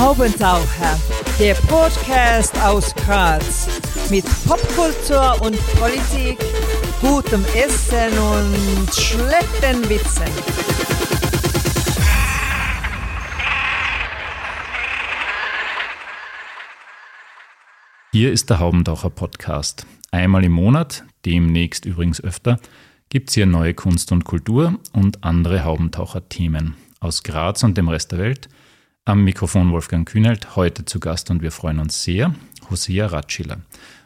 [0.00, 0.98] Haubentaucher,
[1.38, 3.68] der Podcast aus Graz
[4.08, 6.38] mit Popkultur und Politik,
[7.02, 10.24] gutem Essen und schlechten Witzen.
[18.12, 19.86] Hier ist der Haubentaucher Podcast.
[20.10, 22.58] Einmal im Monat, demnächst übrigens öfter,
[23.10, 28.12] gibt es hier neue Kunst und Kultur und andere Haubentaucher-Themen aus Graz und dem Rest
[28.12, 28.48] der Welt–
[29.04, 32.34] am Mikrofon Wolfgang Kühnelt, heute zu Gast und wir freuen uns sehr,
[32.70, 33.58] Hosea Ratschiller,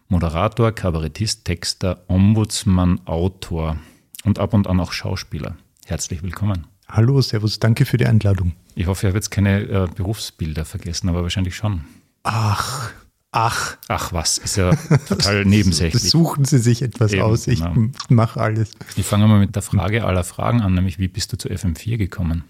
[0.09, 3.77] Moderator, Kabarettist, Texter, Ombudsmann, Autor
[4.25, 5.57] und ab und an auch Schauspieler.
[5.85, 6.67] Herzlich willkommen.
[6.89, 8.53] Hallo, Servus, danke für die Einladung.
[8.75, 11.85] Ich hoffe, ich habe jetzt keine äh, Berufsbilder vergessen, aber wahrscheinlich schon.
[12.23, 12.93] Ach,
[13.33, 13.77] ach.
[13.89, 14.75] Ach was, ist ja
[15.09, 16.03] total nebensächlich.
[16.09, 17.91] Suchen Sie sich etwas Eben, aus, ich genau.
[18.09, 18.71] mache alles.
[18.97, 21.97] Ich fange mal mit der Frage aller Fragen an, nämlich wie bist du zu FM4
[21.97, 22.45] gekommen?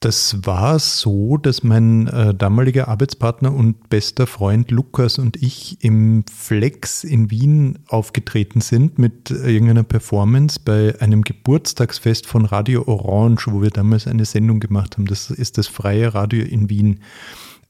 [0.00, 6.24] Das war so, dass mein äh, damaliger Arbeitspartner und bester Freund Lukas und ich im
[6.34, 13.60] Flex in Wien aufgetreten sind mit irgendeiner Performance bei einem Geburtstagsfest von Radio Orange, wo
[13.60, 15.04] wir damals eine Sendung gemacht haben.
[15.04, 17.00] Das ist das freie Radio in Wien.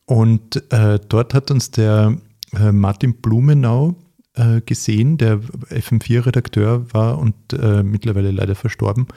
[0.04, 2.16] Und äh, dort hat uns der
[2.56, 3.96] äh, Martin Blumenau
[4.34, 9.08] äh, gesehen, der FM4-Redakteur war und äh, mittlerweile leider verstorben.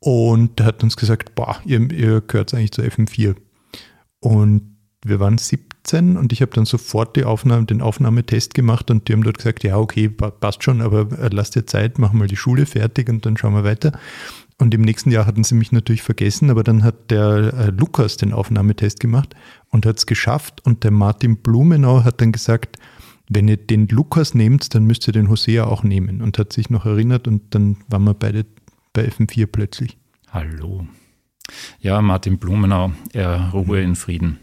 [0.00, 3.36] Und der hat uns gesagt, boah, ihr, ihr gehört eigentlich zur FM4.
[4.20, 9.08] Und wir waren 17 und ich habe dann sofort die Aufnahme, den Aufnahmetest gemacht und
[9.08, 12.28] die haben dort gesagt, ja, okay, passt schon, aber äh, lasst dir Zeit, machen mal
[12.28, 13.92] die Schule fertig und dann schauen wir weiter.
[14.58, 18.18] Und im nächsten Jahr hatten sie mich natürlich vergessen, aber dann hat der äh, Lukas
[18.18, 19.34] den Aufnahmetest gemacht
[19.70, 20.60] und hat es geschafft.
[20.66, 22.76] Und der Martin Blumenau hat dann gesagt,
[23.30, 26.20] wenn ihr den Lukas nehmt, dann müsst ihr den Hosea auch nehmen.
[26.20, 28.44] Und hat sich noch erinnert und dann waren wir beide
[28.92, 29.96] bei FM4 plötzlich.
[30.30, 30.86] Hallo.
[31.80, 34.38] Ja, Martin Blumenau, er ruhe in Frieden.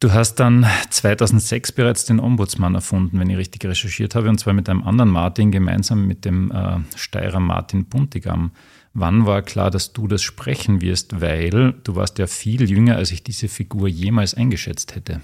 [0.00, 4.52] Du hast dann 2006 bereits den Ombudsmann erfunden, wenn ich richtig recherchiert habe, und zwar
[4.52, 8.50] mit einem anderen Martin, gemeinsam mit dem äh, Steirer Martin Buntigam.
[8.92, 11.20] Wann war klar, dass du das sprechen wirst?
[11.20, 15.20] Weil du warst ja viel jünger, als ich diese Figur jemals eingeschätzt hätte.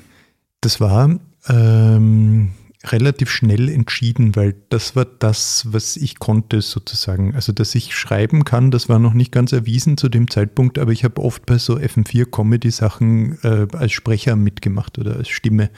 [0.61, 1.19] Das war
[1.49, 2.51] ähm,
[2.85, 7.35] relativ schnell entschieden, weil das war das, was ich konnte sozusagen.
[7.35, 10.93] Also, dass ich schreiben kann, das war noch nicht ganz erwiesen zu dem Zeitpunkt, aber
[10.93, 15.71] ich habe oft bei so FM4-Comedy-Sachen äh, als Sprecher mitgemacht oder als Stimme.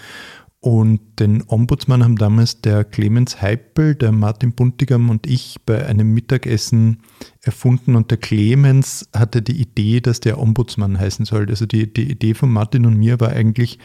[0.60, 6.14] Und den Ombudsmann haben damals der Clemens Heipel, der Martin Buntigam und ich bei einem
[6.14, 7.02] Mittagessen
[7.40, 7.96] erfunden.
[7.96, 11.48] Und der Clemens hatte die Idee, dass der Ombudsmann heißen soll.
[11.48, 13.80] Also die, die Idee von Martin und mir war eigentlich,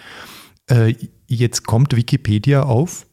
[0.69, 0.93] äh,
[1.25, 3.06] jetzt kommt Wikipedia auf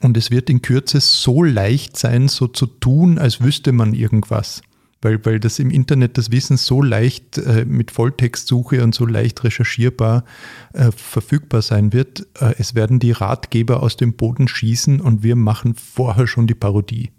[0.00, 4.62] und es wird in Kürze so leicht sein, so zu tun, als wüsste man irgendwas.
[5.02, 9.44] Weil, weil das im Internet das Wissen so leicht äh, mit Volltextsuche und so leicht
[9.44, 10.24] recherchierbar
[10.72, 12.26] äh, verfügbar sein wird.
[12.40, 16.54] Äh, es werden die Ratgeber aus dem Boden schießen und wir machen vorher schon die
[16.54, 17.10] Parodie.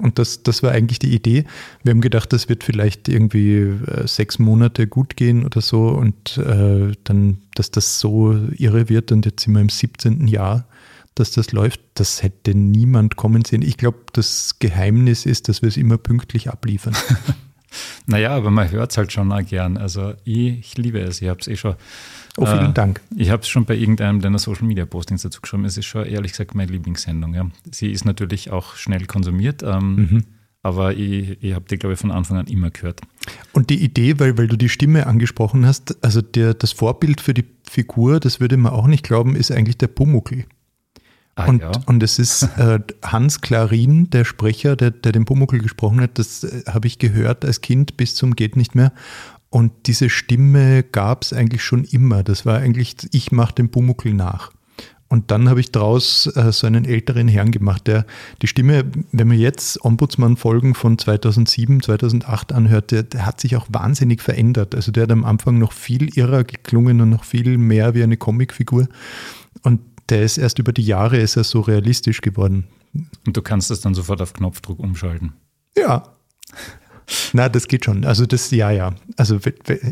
[0.00, 1.44] Und das, das war eigentlich die Idee.
[1.82, 6.38] Wir haben gedacht, das wird vielleicht irgendwie äh, sechs Monate gut gehen oder so und
[6.38, 10.28] äh, dann, dass das so irre wird und jetzt sind wir im 17.
[10.28, 10.68] Jahr
[11.18, 13.62] dass das läuft, das hätte niemand kommen sehen.
[13.62, 16.94] Ich glaube, das Geheimnis ist, dass wir es immer pünktlich abliefern.
[18.06, 19.76] naja, aber man hört es halt schon auch gern.
[19.76, 21.20] Also ich, ich liebe es.
[21.22, 21.74] Ich habe es eh schon.
[22.36, 23.00] Oh, vielen äh, Dank.
[23.16, 25.64] Ich habe es schon bei irgendeinem deiner Social Media Postings dazu geschrieben.
[25.64, 27.34] Es ist schon ehrlich gesagt meine Lieblingssendung.
[27.34, 27.50] Ja.
[27.70, 29.62] Sie ist natürlich auch schnell konsumiert.
[29.62, 30.24] Ähm, mhm.
[30.62, 33.00] Aber ich, ich habe die, glaube ich, von Anfang an immer gehört.
[33.52, 37.32] Und die Idee, weil, weil du die Stimme angesprochen hast, also der, das Vorbild für
[37.32, 40.44] die Figur, das würde man auch nicht glauben, ist eigentlich der Pumuckl.
[41.38, 41.70] Ah, und, ja.
[41.86, 46.42] und es ist äh, Hans Klarin, der Sprecher, der, der den Pumuckl gesprochen hat, das
[46.42, 48.92] äh, habe ich gehört als Kind bis zum geht nicht mehr.
[49.50, 52.24] Und diese Stimme gab es eigentlich schon immer.
[52.24, 54.50] Das war eigentlich, ich mache den Pumuckl nach.
[55.08, 58.04] Und dann habe ich daraus äh, so einen älteren Herrn gemacht, der
[58.42, 63.66] die Stimme, wenn man jetzt Ombudsmann-Folgen von 2007, 2008 anhört, der, der, hat sich auch
[63.70, 64.74] wahnsinnig verändert.
[64.74, 68.18] Also der hat am Anfang noch viel irrer geklungen und noch viel mehr wie eine
[68.18, 68.88] Comicfigur.
[69.62, 72.64] Und der ist erst über die Jahre ist er so realistisch geworden.
[73.26, 75.34] Und du kannst das dann sofort auf Knopfdruck umschalten.
[75.76, 76.02] Ja.
[77.32, 78.04] Na, das geht schon.
[78.04, 78.94] Also das, ja, ja.
[79.16, 79.38] Also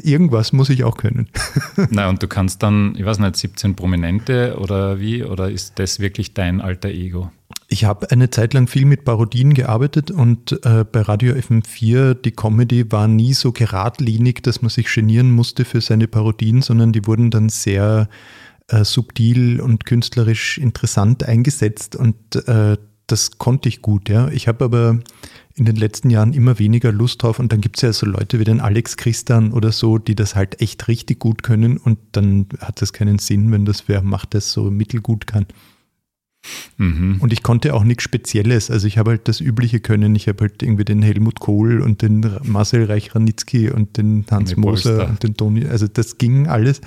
[0.03, 1.29] irgendwas muss ich auch können.
[1.91, 5.25] Na, und du kannst dann, ich weiß nicht, 17 Prominente oder wie?
[5.25, 7.31] Oder ist das wirklich dein alter Ego?
[7.69, 12.31] Ich habe eine Zeit lang viel mit Parodien gearbeitet und äh, bei Radio FM4, die
[12.31, 17.07] Comedy war nie so geradlinig, dass man sich genieren musste für seine Parodien, sondern die
[17.07, 18.09] wurden dann sehr
[18.69, 22.17] äh, subtil und künstlerisch interessant eingesetzt und
[22.47, 22.77] äh,
[23.07, 24.29] das konnte ich gut, ja.
[24.29, 24.99] Ich habe aber
[25.55, 28.39] in den letzten Jahren immer weniger Lust drauf und dann gibt es ja so Leute
[28.41, 32.47] wie den Alex Christian oder so, die das halt echt richtig gut können und dann
[32.61, 35.47] hat das keinen Sinn, wenn das wer macht, das so mittelgut kann.
[36.77, 37.17] Mhm.
[37.21, 38.71] Und ich konnte auch nichts Spezielles.
[38.71, 40.15] Also ich habe halt das Übliche können.
[40.15, 45.09] Ich habe halt irgendwie den Helmut Kohl und den Marcel Reich-Ranitzky und den Hans Moser
[45.09, 45.67] und den Toni.
[45.67, 46.81] Also das ging alles.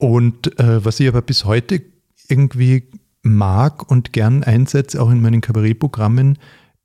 [0.00, 1.82] Und äh, was ich aber bis heute
[2.28, 2.84] irgendwie
[3.22, 6.38] mag und gern einsetze, auch in meinen Kabarettprogrammen,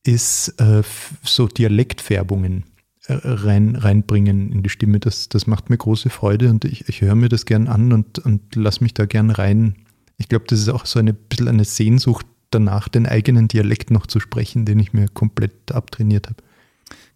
[0.04, 0.84] ist äh,
[1.24, 2.66] so Dialektfärbungen
[3.08, 5.00] äh, rein, reinbringen in die Stimme.
[5.00, 8.20] Das, das macht mir große Freude und ich, ich höre mir das gern an und,
[8.20, 9.76] und lass mich da gern rein
[10.18, 14.08] ich glaube, das ist auch so ein bisschen eine Sehnsucht danach, den eigenen Dialekt noch
[14.08, 16.38] zu sprechen, den ich mir komplett abtrainiert habe.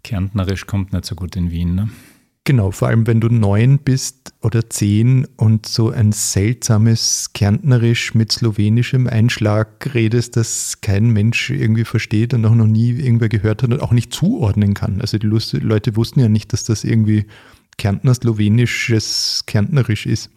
[0.04, 1.90] Kärntnerisch kommt nicht so gut in Wien, ne?
[2.45, 8.31] Genau, vor allem wenn du neun bist oder zehn und so ein seltsames Kärntnerisch mit
[8.31, 13.71] slowenischem Einschlag redest, das kein Mensch irgendwie versteht und auch noch nie irgendwer gehört hat
[13.71, 15.00] und auch nicht zuordnen kann.
[15.01, 17.27] Also die Leute wussten ja nicht, dass das irgendwie
[17.77, 20.31] Kärntner slowenisches Kärntnerisch ist.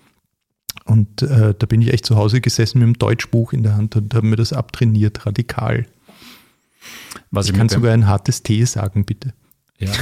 [0.85, 3.97] Und äh, da bin ich echt zu Hause gesessen mit dem Deutschbuch in der Hand
[3.97, 5.87] und habe mir das abtrainiert, radikal.
[7.31, 9.33] Was ich kann sogar ein hartes T sagen, bitte.
[9.79, 9.93] Ja.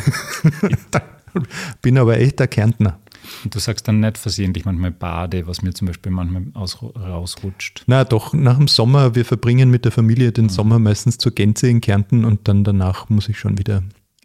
[1.83, 2.99] bin aber echter Kärntner.
[3.45, 7.85] Und du sagst dann nicht versehentlich manchmal Bade, was mir zum Beispiel manchmal aus, rausrutscht.
[7.87, 10.51] Na doch, nach dem Sommer, wir verbringen mit der Familie den mhm.
[10.51, 13.83] Sommer meistens zur Gänze in Kärnten und dann danach muss ich schon wieder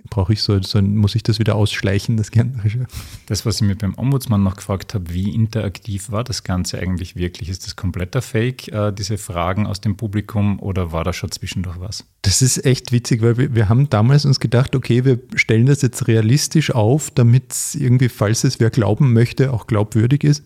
[0.10, 2.88] brauche ich so, so, muss ich das wieder ausschleichen, das Gärtnerische.
[3.26, 7.16] Das, was ich mir beim Ombudsmann noch gefragt habe, wie interaktiv war das Ganze eigentlich
[7.16, 7.50] wirklich?
[7.50, 11.80] Ist das kompletter Fake, äh, diese Fragen aus dem Publikum, oder war da schon zwischendurch
[11.80, 12.06] was?
[12.22, 15.82] Das ist echt witzig, weil wir, wir haben damals uns gedacht, okay, wir stellen das
[15.82, 20.44] jetzt realistisch auf, damit es irgendwie, falls es wer glauben möchte, auch glaubwürdig ist.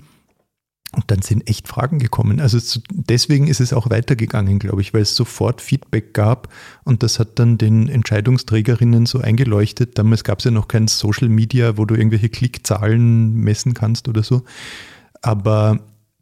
[0.95, 2.39] Und dann sind echt Fragen gekommen.
[2.39, 2.57] Also
[2.91, 6.51] deswegen ist es auch weitergegangen, glaube ich, weil es sofort Feedback gab
[6.83, 9.99] und das hat dann den Entscheidungsträgerinnen so eingeleuchtet.
[9.99, 14.23] Damals gab es ja noch kein Social Media, wo du irgendwelche Klickzahlen messen kannst oder
[14.23, 14.43] so.
[15.21, 15.79] Aber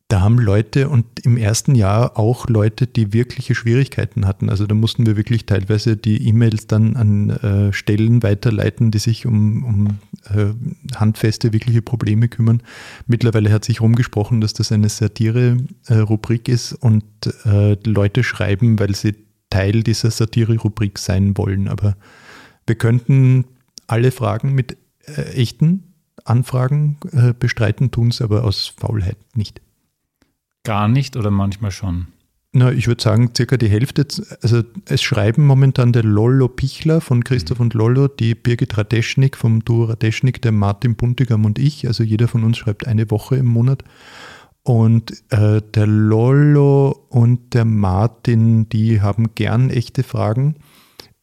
[0.09, 4.49] da haben Leute und im ersten Jahr auch Leute, die wirkliche Schwierigkeiten hatten.
[4.49, 9.25] Also da mussten wir wirklich teilweise die E-Mails dann an äh, Stellen weiterleiten, die sich
[9.25, 9.87] um, um
[10.33, 10.53] äh,
[10.95, 12.63] handfeste, wirkliche Probleme kümmern.
[13.05, 17.03] Mittlerweile hat sich rumgesprochen, dass das eine Satire-Rubrik ist und
[17.43, 19.13] äh, Leute schreiben, weil sie
[19.49, 21.67] Teil dieser Satire-Rubrik sein wollen.
[21.67, 21.97] Aber
[22.65, 23.43] wir könnten
[23.87, 25.83] alle Fragen mit äh, echten
[26.23, 29.61] Anfragen äh, bestreiten, tun es aber aus Faulheit nicht.
[30.67, 32.07] Gar nicht oder manchmal schon?
[32.51, 34.05] Na, ich würde sagen, circa die Hälfte.
[34.41, 39.63] Also es schreiben momentan der Lollo Pichler von Christoph und Lollo, die Birgit Radeschnik vom
[39.63, 41.87] Duo Radeschnik, der Martin Buntigam und ich.
[41.87, 43.85] Also jeder von uns schreibt eine Woche im Monat.
[44.63, 50.55] Und äh, der Lollo und der Martin, die haben gern echte Fragen.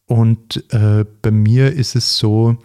[0.07, 2.57] Und äh, bei mir ist es so,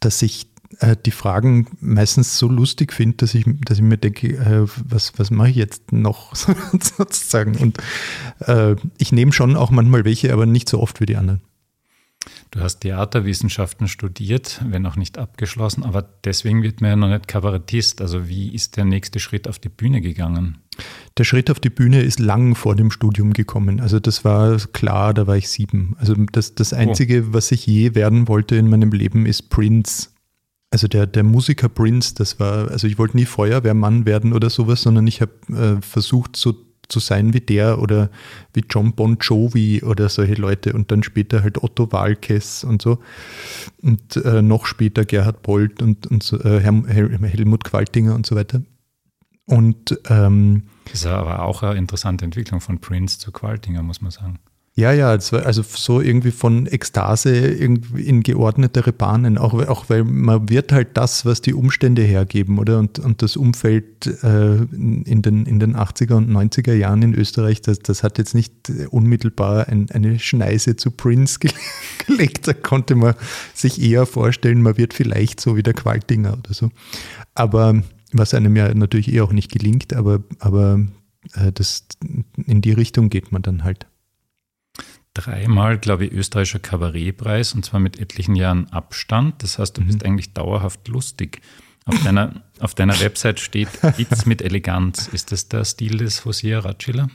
[0.00, 0.48] dass ich
[0.80, 5.18] äh, die Fragen meistens so lustig finde, dass ich, dass ich mir denke, äh, was,
[5.18, 6.34] was mache ich jetzt noch
[6.96, 7.56] sozusagen?
[7.56, 7.78] Und
[8.40, 11.40] äh, ich nehme schon auch manchmal welche, aber nicht so oft wie die anderen.
[12.50, 17.28] Du hast Theaterwissenschaften studiert, wenn auch nicht abgeschlossen, aber deswegen wird man ja noch nicht
[17.28, 18.00] Kabarettist.
[18.00, 20.58] Also wie ist der nächste Schritt auf die Bühne gegangen?
[21.18, 23.80] Der Schritt auf die Bühne ist lang vor dem Studium gekommen.
[23.80, 25.96] Also das war klar, da war ich sieben.
[25.98, 26.76] Also das, das oh.
[26.76, 27.34] Einzige, oh.
[27.34, 30.08] was ich je werden wollte in meinem Leben, ist Prince.
[30.76, 34.82] Also der, der Musiker Prince, das war, also ich wollte nie Feuerwehrmann werden oder sowas,
[34.82, 36.54] sondern ich habe äh, versucht, so
[36.86, 38.10] zu sein wie der oder
[38.52, 42.98] wie John Bon Jovi oder solche Leute und dann später halt Otto Walkes und so
[43.80, 48.60] und äh, noch später Gerhard Bolt und, und so, äh, Helmut Qualtinger und so weiter.
[49.46, 54.10] Und ähm, das ist aber auch eine interessante Entwicklung von Prince zu Qualtinger, muss man
[54.10, 54.40] sagen.
[54.78, 60.50] Ja, ja, also so irgendwie von Ekstase irgendwie in geordnetere Bahnen, auch, auch weil man
[60.50, 62.78] wird halt das, was die Umstände hergeben, oder?
[62.78, 67.62] Und, und das Umfeld äh, in, den, in den 80er und 90er Jahren in Österreich,
[67.62, 68.52] das, das hat jetzt nicht
[68.90, 71.38] unmittelbar ein, eine Schneise zu Prince
[72.06, 72.46] gelegt.
[72.46, 73.14] Da konnte man
[73.54, 76.70] sich eher vorstellen, man wird vielleicht so wie der Qualtinger oder so.
[77.34, 80.80] Aber was einem ja natürlich eh auch nicht gelingt, aber, aber
[81.32, 81.86] äh, das,
[82.44, 83.86] in die Richtung geht man dann halt
[85.16, 89.42] dreimal, glaube ich, österreichischer Kabarettpreis und zwar mit etlichen Jahren Abstand.
[89.42, 89.86] Das heißt, du mhm.
[89.86, 91.40] bist eigentlich dauerhaft lustig.
[91.86, 95.08] Auf deiner, auf deiner Website steht Witz mit Eleganz.
[95.08, 97.08] Ist das der Stil des Hosea Ratschiller?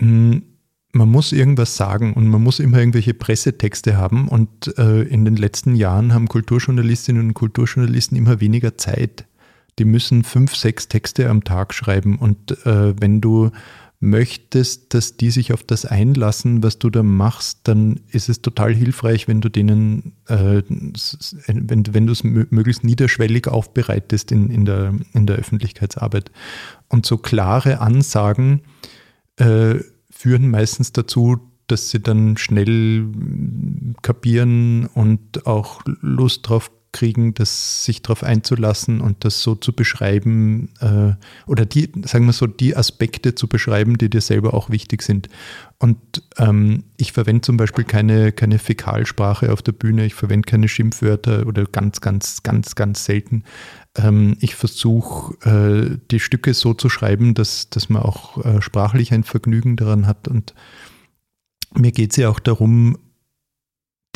[0.00, 0.38] Mm,
[0.92, 5.36] man muss irgendwas sagen und man muss immer irgendwelche Pressetexte haben und äh, in den
[5.36, 9.26] letzten Jahren haben Kulturjournalistinnen und Kulturjournalisten immer weniger Zeit.
[9.78, 13.50] Die müssen fünf, sechs Texte am Tag schreiben und äh, wenn du
[14.00, 18.74] möchtest, dass die sich auf das einlassen, was du da machst, dann ist es total
[18.74, 24.94] hilfreich, wenn du denen, äh, wenn, wenn du es möglichst niederschwellig aufbereitest in, in, der,
[25.12, 26.32] in der Öffentlichkeitsarbeit.
[26.88, 28.62] Und so klare Ansagen
[29.36, 29.76] äh,
[30.10, 33.06] führen meistens dazu, dass sie dann schnell
[34.00, 40.70] kapieren und auch Lust drauf kriegen, das sich darauf einzulassen und das so zu beschreiben
[40.80, 41.12] äh,
[41.46, 45.28] oder die, sagen wir so, die Aspekte zu beschreiben, die dir selber auch wichtig sind.
[45.78, 45.98] Und
[46.36, 51.46] ähm, ich verwende zum Beispiel keine, keine Fäkalsprache auf der Bühne, ich verwende keine Schimpfwörter
[51.46, 53.44] oder ganz, ganz, ganz, ganz selten.
[53.96, 59.12] Ähm, ich versuche, äh, die Stücke so zu schreiben, dass, dass man auch äh, sprachlich
[59.12, 60.28] ein Vergnügen daran hat.
[60.28, 60.54] Und
[61.74, 62.98] mir geht es ja auch darum,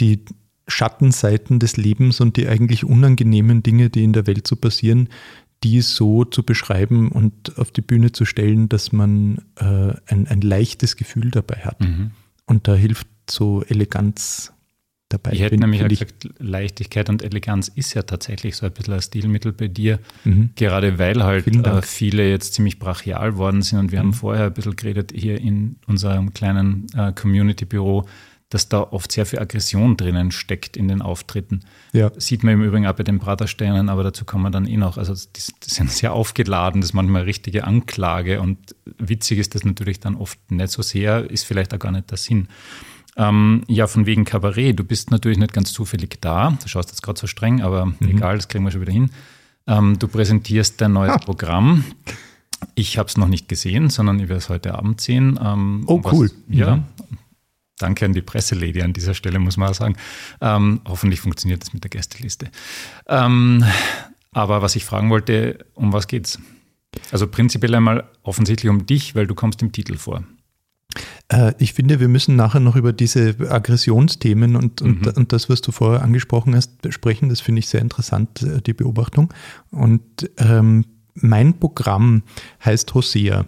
[0.00, 0.24] die
[0.66, 5.08] Schattenseiten des Lebens und die eigentlich unangenehmen Dinge, die in der Welt so passieren,
[5.62, 10.40] die so zu beschreiben und auf die Bühne zu stellen, dass man äh, ein, ein
[10.40, 11.80] leichtes Gefühl dabei hat.
[11.80, 12.10] Mhm.
[12.46, 14.52] Und da hilft so Eleganz
[15.08, 15.32] dabei.
[15.32, 19.00] Ich hätte nämlich ich, gesagt, Leichtigkeit und Eleganz ist ja tatsächlich so ein bisschen ein
[19.00, 20.50] Stilmittel bei dir, mhm.
[20.54, 24.08] gerade weil halt äh, viele jetzt ziemlich brachial worden sind und wir mhm.
[24.08, 28.06] haben vorher ein bisschen geredet hier in unserem kleinen äh, Community-Büro,
[28.50, 31.60] dass da oft sehr viel Aggression drinnen steckt in den Auftritten.
[31.92, 32.12] Ja.
[32.16, 34.96] Sieht man im Übrigen auch bei den Pratersteinen, aber dazu kommen wir dann eh noch.
[34.96, 38.58] Also die, die sind sehr aufgeladen, das ist manchmal richtige Anklage und
[38.98, 42.18] witzig ist das natürlich dann oft nicht so sehr, ist vielleicht auch gar nicht der
[42.18, 42.48] Sinn.
[43.16, 47.02] Ähm, ja, von wegen Kabarett, du bist natürlich nicht ganz zufällig da, du schaust jetzt
[47.02, 47.96] gerade so streng, aber mhm.
[48.00, 49.10] egal, das kriegen wir schon wieder hin.
[49.66, 51.18] Ähm, du präsentierst dein neues ah.
[51.18, 51.84] Programm.
[52.74, 55.38] Ich habe es noch nicht gesehen, sondern ich werde es heute Abend sehen.
[55.42, 56.30] Ähm, oh, cool.
[56.48, 56.84] ja, mhm.
[57.78, 59.96] Danke an die Presselady an dieser Stelle, muss man auch sagen.
[60.40, 62.50] Ähm, hoffentlich funktioniert das mit der Gästeliste.
[63.08, 63.64] Ähm,
[64.32, 66.38] aber was ich fragen wollte, um was geht's?
[67.10, 70.22] Also prinzipiell einmal offensichtlich um dich, weil du kommst im Titel vor.
[71.28, 75.12] Äh, ich finde, wir müssen nachher noch über diese Aggressionsthemen und, und, mhm.
[75.14, 77.28] und das, was du vorher angesprochen hast, sprechen.
[77.28, 79.32] Das finde ich sehr interessant, äh, die Beobachtung.
[79.70, 82.22] Und ähm, mein Programm
[82.64, 83.46] heißt Hosea.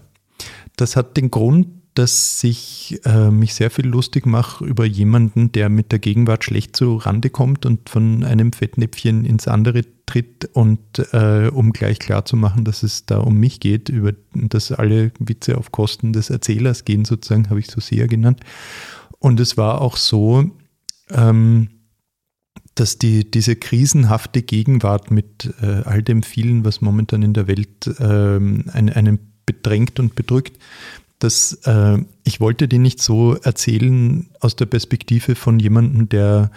[0.76, 5.70] Das hat den Grund, dass ich äh, mich sehr viel lustig mache über jemanden, der
[5.70, 10.80] mit der Gegenwart schlecht zu Rande kommt und von einem Fettnäpfchen ins andere tritt und
[11.12, 15.10] äh, um gleich klar zu machen, dass es da um mich geht, über dass alle
[15.18, 18.40] Witze auf Kosten des Erzählers gehen, sozusagen, habe ich so sehr genannt.
[19.18, 20.50] Und es war auch so,
[21.10, 21.68] ähm,
[22.74, 27.90] dass die, diese krisenhafte Gegenwart mit äh, all dem vielen, was momentan in der Welt
[28.00, 30.58] ähm, einen, einen bedrängt und bedrückt,
[31.18, 36.50] dass äh, ich wollte die nicht so erzählen aus der Perspektive von jemandem, der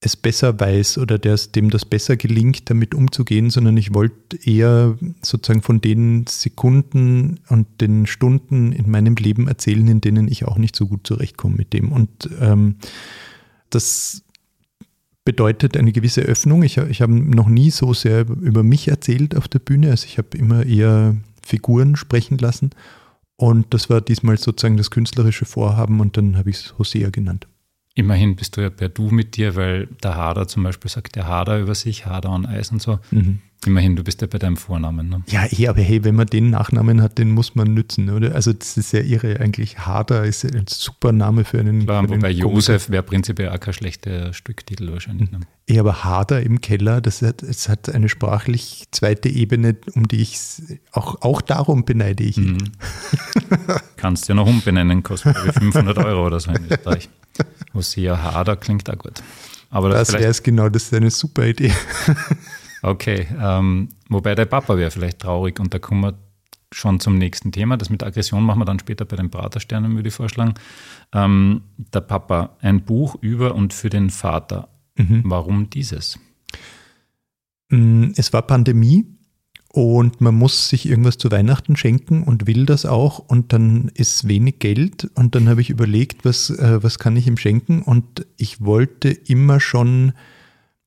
[0.00, 4.98] es besser weiß oder der dem das besser gelingt, damit umzugehen, sondern ich wollte eher
[5.22, 10.58] sozusagen von den Sekunden und den Stunden in meinem Leben erzählen, in denen ich auch
[10.58, 11.90] nicht so gut zurechtkomme mit dem.
[11.90, 12.76] Und ähm,
[13.70, 14.22] das
[15.24, 16.62] bedeutet eine gewisse Öffnung.
[16.62, 19.90] Ich, ich habe noch nie so sehr über mich erzählt auf der Bühne.
[19.90, 22.70] Also ich habe immer eher Figuren sprechen lassen.
[23.36, 27.48] Und das war diesmal sozusagen das künstlerische Vorhaben und dann habe ich es Hosea genannt.
[27.96, 31.28] Immerhin bist du ja per Du mit dir, weil der Hader zum Beispiel sagt der
[31.28, 32.98] Hader über sich, Hader on Eis und so.
[33.12, 33.38] Mhm.
[33.66, 35.08] Immerhin, du bist ja bei deinem Vornamen.
[35.08, 35.22] Ne?
[35.28, 38.34] Ja, eh, aber hey, wenn man den Nachnamen hat, den muss man nützen, oder?
[38.34, 39.78] Also das ist ja irre eigentlich.
[39.78, 41.84] Hader ist ein super Name für einen.
[41.84, 45.30] Klar, für wobei Josef wäre prinzipiell auch kein schlechter Stücktitel wahrscheinlich.
[45.30, 45.40] Ne?
[45.70, 50.20] Ja, aber Hader im Keller, das hat, es hat eine sprachlich zweite Ebene, um die
[50.20, 50.38] ich
[50.92, 52.36] auch, auch darum beneide ich.
[52.36, 52.58] Mhm.
[53.96, 57.08] Kannst ja noch umbenennen, kostet 500 Euro oder so in Österreich.
[57.74, 59.22] Hosea Hader klingt auch gut.
[59.70, 61.72] Aber das, das wäre es genau, das ist eine super Idee.
[62.84, 66.18] Okay, ähm, wobei der Papa wäre vielleicht traurig und da kommen wir
[66.70, 67.78] schon zum nächsten Thema.
[67.78, 70.52] Das mit Aggression machen wir dann später bei den Pratersternen, würde ich vorschlagen.
[71.14, 74.68] Ähm, der Papa, ein Buch über und für den Vater.
[74.96, 75.22] Mhm.
[75.24, 76.18] Warum dieses?
[77.70, 79.06] Mm, es war Pandemie
[79.74, 83.18] und man muss sich irgendwas zu Weihnachten schenken und will das auch.
[83.18, 85.10] Und dann ist wenig Geld.
[85.16, 87.82] Und dann habe ich überlegt, was, äh, was kann ich ihm schenken?
[87.82, 90.12] Und ich wollte immer schon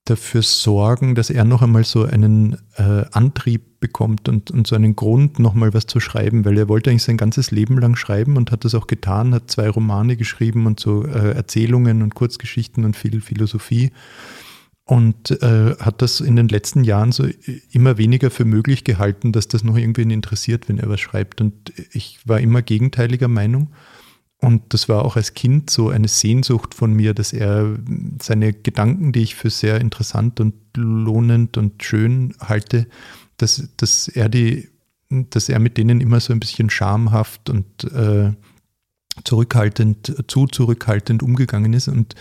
[0.05, 4.95] dafür sorgen, dass er noch einmal so einen äh, Antrieb bekommt und, und so einen
[4.95, 8.37] Grund, noch mal was zu schreiben, weil er wollte eigentlich sein ganzes Leben lang schreiben
[8.37, 12.85] und hat das auch getan, hat zwei Romane geschrieben und so äh, Erzählungen und Kurzgeschichten
[12.85, 13.91] und viel Philosophie
[14.87, 17.27] und äh, hat das in den letzten Jahren so
[17.71, 21.41] immer weniger für möglich gehalten, dass das noch irgendwen interessiert, wenn er was schreibt.
[21.41, 23.69] Und ich war immer gegenteiliger Meinung.
[24.39, 27.77] Und das war auch als Kind so eine Sehnsucht von mir, dass er
[28.21, 32.87] seine Gedanken, die ich für sehr interessant und lohnend und schön halte,
[33.35, 34.69] dass, dass er die
[35.09, 38.33] dass er mit denen immer so ein bisschen schamhaft und äh,
[39.23, 41.87] zurückhaltend, zu zurückhaltend umgegangen ist.
[41.87, 42.15] Und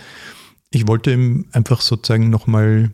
[0.69, 2.91] ich wollte ihm einfach sozusagen nochmal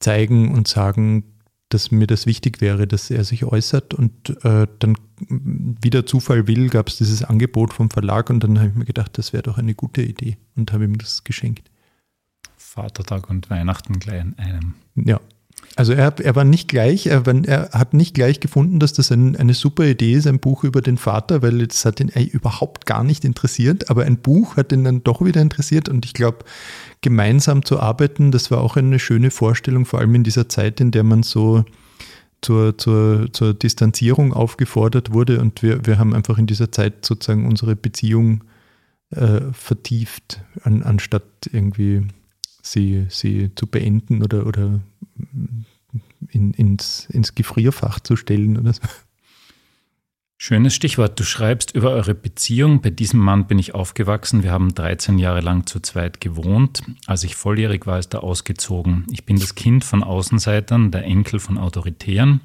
[0.00, 1.24] zeigen und sagen,
[1.70, 3.94] dass mir das wichtig wäre, dass er sich äußert.
[3.94, 4.96] Und äh, dann,
[5.28, 8.84] wie der Zufall will, gab es dieses Angebot vom Verlag und dann habe ich mir
[8.84, 11.70] gedacht, das wäre doch eine gute Idee und habe ihm das geschenkt.
[12.56, 14.74] Vatertag und Weihnachten gleich in einem.
[14.96, 15.20] Ja.
[15.80, 19.34] Also er, er war nicht gleich, er, er, hat nicht gleich gefunden, dass das ein,
[19.34, 23.02] eine super Idee ist, ein Buch über den Vater, weil das hat ihn überhaupt gar
[23.02, 26.44] nicht interessiert, aber ein Buch hat ihn dann doch wieder interessiert und ich glaube,
[27.00, 30.90] gemeinsam zu arbeiten, das war auch eine schöne Vorstellung, vor allem in dieser Zeit, in
[30.90, 31.64] der man so
[32.42, 35.40] zur, zur, zur Distanzierung aufgefordert wurde.
[35.40, 38.44] Und wir, wir haben einfach in dieser Zeit sozusagen unsere Beziehung
[39.12, 42.06] äh, vertieft, an, anstatt irgendwie
[42.62, 44.80] sie, sie zu beenden oder, oder
[46.32, 48.82] in, ins, ins Gefrierfach zu stellen oder so.
[50.42, 51.20] Schönes Stichwort.
[51.20, 52.80] Du schreibst über eure Beziehung.
[52.80, 54.42] Bei diesem Mann bin ich aufgewachsen.
[54.42, 56.82] Wir haben 13 Jahre lang zu zweit gewohnt.
[57.06, 59.04] Als ich volljährig war, ist er ausgezogen.
[59.10, 62.40] Ich bin das Kind von Außenseitern, der Enkel von Autoritären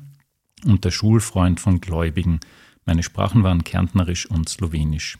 [0.65, 2.42] und der Schulfreund von Gläubigen.
[2.86, 5.18] Meine Sprachen waren Kärntnerisch und Slowenisch.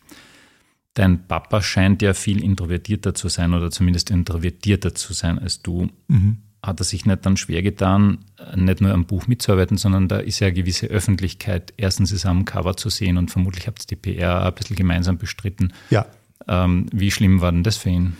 [0.96, 5.90] Dein Papa scheint ja viel introvertierter zu sein oder zumindest introvertierter zu sein als du.
[6.10, 6.40] Mhm.
[6.66, 8.20] Hat er sich nicht dann schwer getan,
[8.56, 11.74] nicht nur am Buch mitzuarbeiten, sondern da ist ja eine gewisse Öffentlichkeit.
[11.78, 14.76] Erstens ist er am Cover zu sehen und vermutlich habt ihr die PR ein bisschen
[14.76, 15.74] gemeinsam bestritten.
[15.90, 16.06] Ja.
[16.48, 18.18] Ähm, wie schlimm war denn das für ihn?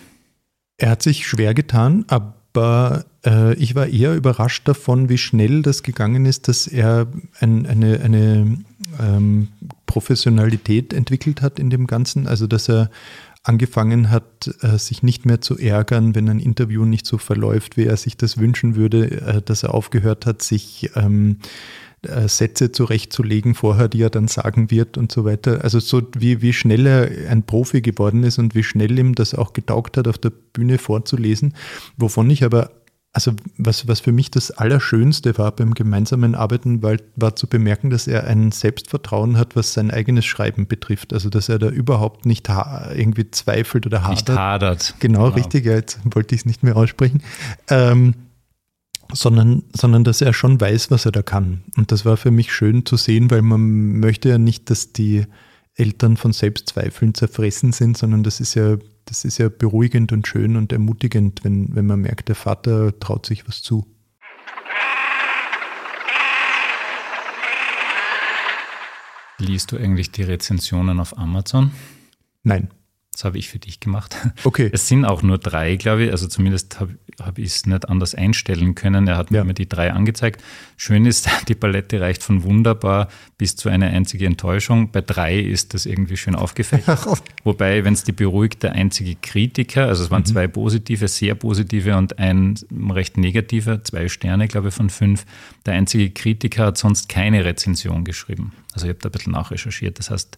[0.78, 5.82] Er hat sich schwer getan, aber äh, ich war eher überrascht davon, wie schnell das
[5.82, 7.06] gegangen ist, dass er
[7.40, 8.58] ein, eine, eine
[9.00, 9.48] ähm,
[9.86, 12.26] Professionalität entwickelt hat in dem Ganzen.
[12.26, 12.90] Also dass er
[13.48, 17.84] angefangen hat, äh, sich nicht mehr zu ärgern, wenn ein Interview nicht so verläuft, wie
[17.84, 21.38] er sich das wünschen würde, äh, dass er aufgehört hat, sich ähm,
[22.02, 25.64] äh, Sätze zurechtzulegen vorher, die er dann sagen wird und so weiter.
[25.64, 29.34] Also so wie, wie schnell er ein Profi geworden ist und wie schnell ihm das
[29.34, 31.54] auch getaugt hat, auf der Bühne vorzulesen,
[31.96, 32.70] wovon ich aber
[33.16, 37.88] also was, was für mich das Allerschönste war beim gemeinsamen Arbeiten, war, war zu bemerken,
[37.88, 41.14] dass er ein Selbstvertrauen hat, was sein eigenes Schreiben betrifft.
[41.14, 42.46] Also dass er da überhaupt nicht
[42.94, 44.28] irgendwie zweifelt oder hadert.
[44.28, 44.94] Nicht hadert.
[44.98, 45.34] Genau, genau.
[45.34, 47.22] richtig, ja, jetzt wollte ich es nicht mehr aussprechen.
[47.70, 48.16] Ähm,
[49.10, 51.62] sondern, sondern dass er schon weiß, was er da kann.
[51.78, 55.24] Und das war für mich schön zu sehen, weil man möchte ja nicht, dass die
[55.74, 60.56] Eltern von Selbstzweifeln zerfressen sind, sondern das ist ja das ist ja beruhigend und schön
[60.56, 63.86] und ermutigend, wenn, wenn man merkt, der Vater traut sich was zu.
[69.38, 71.70] Liest du eigentlich die Rezensionen auf Amazon?
[72.42, 72.70] Nein.
[73.16, 74.14] Das habe ich für dich gemacht.
[74.44, 74.68] Okay.
[74.70, 76.10] Es sind auch nur drei, glaube ich.
[76.10, 79.08] Also zumindest habe hab ich es nicht anders einstellen können.
[79.08, 79.42] Er hat mir ja.
[79.42, 80.42] immer die drei angezeigt.
[80.76, 84.90] Schön ist, die Palette reicht von wunderbar bis zu einer einzigen Enttäuschung.
[84.90, 87.06] Bei drei ist das irgendwie schön aufgefächert.
[87.44, 90.26] Wobei, wenn es die beruhigt, der einzige Kritiker, also es waren mhm.
[90.26, 92.58] zwei positive, sehr positive und ein
[92.90, 95.24] recht negativer, zwei Sterne, glaube ich, von fünf.
[95.64, 98.52] Der einzige Kritiker hat sonst keine Rezension geschrieben.
[98.74, 99.98] Also ich habe da ein bisschen nachrecherchiert.
[99.98, 100.36] Das heißt,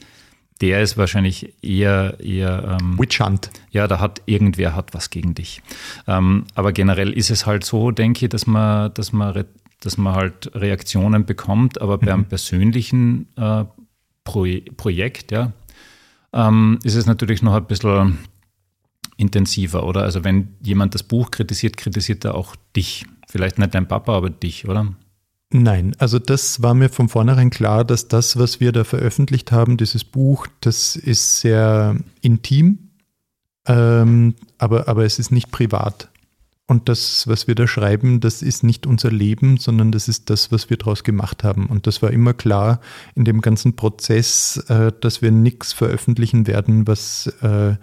[0.61, 3.51] der ist wahrscheinlich eher, eher ähm, Witch Hunt.
[3.71, 5.63] Ja, da hat irgendwer hat was gegen dich.
[6.07, 9.45] Ähm, aber generell ist es halt so, denke ich, dass man, dass man,
[9.81, 12.07] dass man halt Reaktionen bekommt, aber mhm.
[12.07, 13.65] beim persönlichen äh,
[14.25, 15.53] Pro Projekt, ja,
[16.33, 18.19] ähm, ist es natürlich noch ein bisschen
[19.17, 20.03] intensiver, oder?
[20.03, 23.07] Also wenn jemand das Buch kritisiert, kritisiert er auch dich.
[23.27, 24.95] Vielleicht nicht dein Papa, aber dich, oder?
[25.51, 29.79] Nein, also das war mir von vornherein klar, dass das, was wir da veröffentlicht haben,
[29.79, 32.91] dieses Buch, das ist sehr intim,
[33.67, 36.11] ähm, aber, aber es ist nicht privat.
[36.67, 40.53] Und das, was wir da schreiben, das ist nicht unser Leben, sondern das ist das,
[40.53, 41.65] was wir daraus gemacht haben.
[41.65, 42.81] Und das war immer klar
[43.15, 47.77] in dem ganzen Prozess, äh, dass wir nichts veröffentlichen werden, was, äh,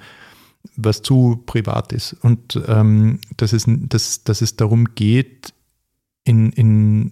[0.76, 2.14] was zu privat ist.
[2.22, 5.52] Und ähm, dass, es, dass, dass es darum geht,
[6.24, 7.12] in, in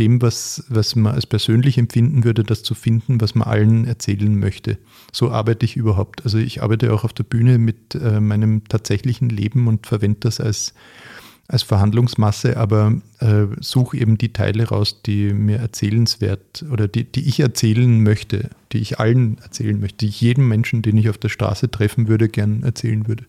[0.00, 4.36] dem, was, was man als persönlich empfinden würde, das zu finden, was man allen erzählen
[4.38, 4.78] möchte.
[5.12, 6.24] So arbeite ich überhaupt.
[6.24, 10.40] Also ich arbeite auch auf der Bühne mit äh, meinem tatsächlichen Leben und verwende das
[10.40, 10.72] als,
[11.48, 17.28] als Verhandlungsmasse, aber äh, suche eben die Teile raus, die mir erzählenswert oder die, die
[17.28, 21.18] ich erzählen möchte, die ich allen erzählen möchte, die ich jedem Menschen, den ich auf
[21.18, 23.26] der Straße treffen würde, gern erzählen würde.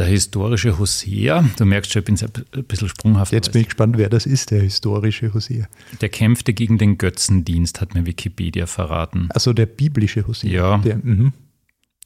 [0.00, 3.34] Der historische Hosea, du merkst schon, ich bin ein bisschen sprunghaft.
[3.34, 5.68] Jetzt bin ich gespannt, wer das ist, der historische Hosea.
[6.00, 9.28] Der kämpfte gegen den Götzendienst, hat mir Wikipedia verraten.
[9.34, 10.50] Also der biblische Hosea.
[10.50, 10.78] Ja.
[10.78, 11.34] Der, mhm.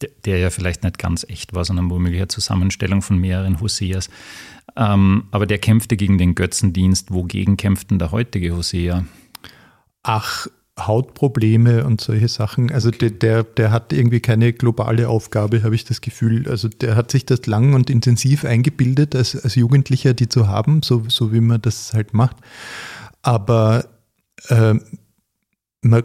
[0.03, 4.11] der, der, ja vielleicht nicht ganz echt war, sondern womöglich eine Zusammenstellung von mehreren Hoseas.
[4.75, 7.13] Ähm, aber der kämpfte gegen den Götzendienst.
[7.13, 9.05] Wogegen kämpft denn der heutige Hosea?
[10.05, 10.47] ach,
[10.79, 12.73] Hautprobleme und solche Sachen.
[12.73, 16.49] Also der, der, der hat irgendwie keine globale Aufgabe, habe ich das Gefühl.
[16.49, 20.83] Also der hat sich das lang und intensiv eingebildet, als, als Jugendlicher die zu haben,
[20.83, 22.37] so, so wie man das halt macht.
[23.23, 23.87] Aber
[24.49, 24.75] äh,
[25.83, 26.03] man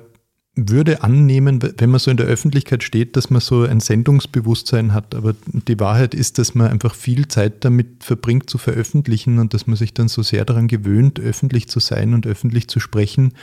[0.56, 5.16] würde annehmen, wenn man so in der Öffentlichkeit steht, dass man so ein Sendungsbewusstsein hat.
[5.16, 9.66] Aber die Wahrheit ist, dass man einfach viel Zeit damit verbringt zu veröffentlichen und dass
[9.66, 13.34] man sich dann so sehr daran gewöhnt, öffentlich zu sein und öffentlich zu sprechen,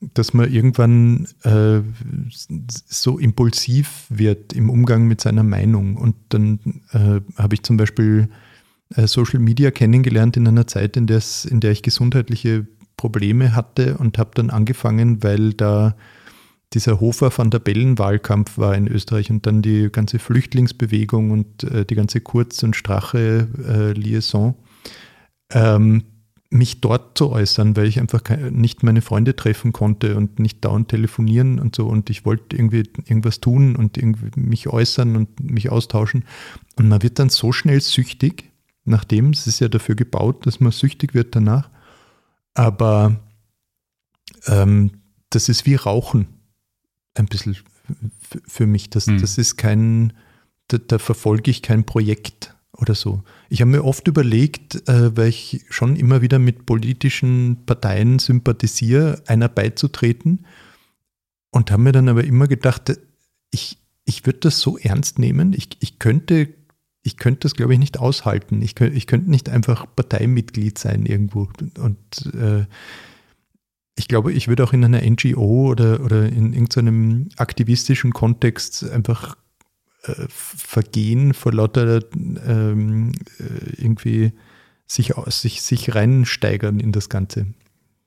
[0.00, 1.80] dass man irgendwann äh,
[2.86, 5.96] so impulsiv wird im Umgang mit seiner Meinung.
[5.96, 8.28] Und dann äh, habe ich zum Beispiel
[8.96, 14.18] äh, Social Media kennengelernt in einer Zeit, in, in der ich gesundheitliche Probleme hatte und
[14.18, 15.96] habe dann angefangen, weil da
[16.72, 21.64] dieser Hofer van der Bellen Wahlkampf war in Österreich und dann die ganze Flüchtlingsbewegung und
[21.64, 24.54] äh, die ganze Kurz- und Strache-Liaison.
[25.52, 26.04] Äh, ähm,
[26.50, 30.88] mich dort zu äußern, weil ich einfach nicht meine Freunde treffen konnte und nicht dauernd
[30.88, 31.86] telefonieren und so.
[31.86, 36.24] Und ich wollte irgendwie irgendwas tun und irgendwie mich äußern und mich austauschen.
[36.76, 38.50] Und man wird dann so schnell süchtig,
[38.84, 41.70] nachdem es ist ja dafür gebaut, dass man süchtig wird danach.
[42.54, 43.20] Aber
[44.46, 44.90] ähm,
[45.30, 46.26] das ist wie Rauchen
[47.14, 47.56] ein bisschen
[48.46, 48.90] für mich.
[48.90, 49.20] Das, mhm.
[49.20, 50.14] das ist kein,
[50.66, 53.22] da, da verfolge ich kein Projekt oder so.
[53.48, 59.22] Ich habe mir oft überlegt, äh, weil ich schon immer wieder mit politischen Parteien sympathisiere,
[59.26, 60.46] einer beizutreten
[61.50, 62.92] und habe mir dann aber immer gedacht,
[63.50, 66.54] ich, ich würde das so ernst nehmen, ich, ich könnte
[67.02, 68.60] ich könnte das, glaube ich, nicht aushalten.
[68.60, 71.48] Ich, könnte, ich könnte nicht einfach Parteimitglied sein irgendwo.
[71.78, 72.66] Und äh,
[73.96, 79.36] ich glaube, ich würde auch in einer NGO oder, oder in irgendeinem aktivistischen Kontext einfach
[80.02, 84.32] äh, vergehen vor lauter ähm, äh, irgendwie
[84.86, 87.46] sich, sich, sich reinsteigern in das Ganze.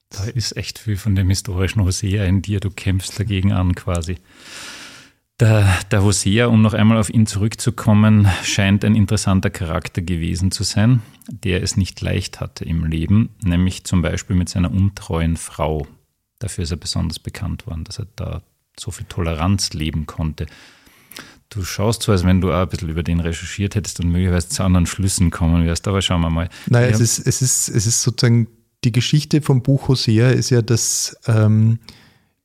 [0.09, 4.17] Da ist echt viel von dem historischen Hosea in dir, du kämpfst dagegen an quasi.
[5.39, 10.63] Der, der Hosea, um noch einmal auf ihn zurückzukommen, scheint ein interessanter Charakter gewesen zu
[10.63, 15.87] sein, der es nicht leicht hatte im Leben, nämlich zum Beispiel mit seiner untreuen Frau.
[16.37, 18.43] Dafür ist er besonders bekannt worden, dass er da
[18.79, 20.45] so viel Toleranz leben konnte.
[21.49, 24.49] Du schaust so, als wenn du auch ein bisschen über den recherchiert hättest und möglicherweise
[24.49, 26.49] zu anderen Schlüssen kommen wirst, aber schauen wir mal.
[26.67, 28.47] Naja, es ist, es, ist, es ist sozusagen,
[28.83, 31.79] die Geschichte vom Buch Hosea ist ja, dass ähm,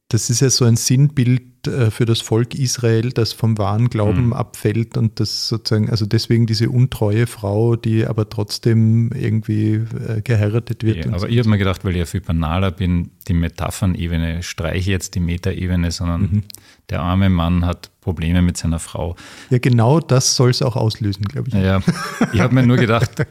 [0.09, 1.43] das ist ja so ein Sinnbild
[1.91, 4.33] für das Volk Israel, das vom wahren Glauben mhm.
[4.33, 10.83] abfällt und das sozusagen, also deswegen diese untreue Frau, die aber trotzdem irgendwie äh, geheiratet
[10.83, 11.05] wird.
[11.05, 11.27] Ja, aber so.
[11.27, 15.21] ich habe mir gedacht, weil ich ja viel banaler bin, die Metaphernebene streiche jetzt die
[15.21, 16.43] Metaebene, sondern mhm.
[16.91, 19.17] der arme Mann hat Probleme mit seiner Frau.
[19.51, 21.55] Ja, genau das soll es auch auslösen, glaube ich.
[21.55, 21.81] Ja,
[22.33, 23.27] ich habe mir nur gedacht,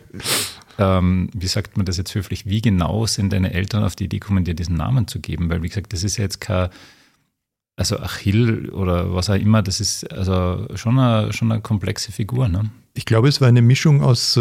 [0.77, 4.19] ähm, wie sagt man das jetzt höflich, wie genau sind deine Eltern auf die Idee
[4.19, 5.49] gekommen, dir diesen Namen zu geben?
[5.49, 6.69] Weil, wie gesagt, das ist ja jetzt kein,
[7.77, 12.49] also Achill oder was auch immer, das ist also schon eine, schon eine komplexe Figur.
[12.49, 12.69] Ne?
[12.93, 14.37] Ich glaube, es war eine Mischung aus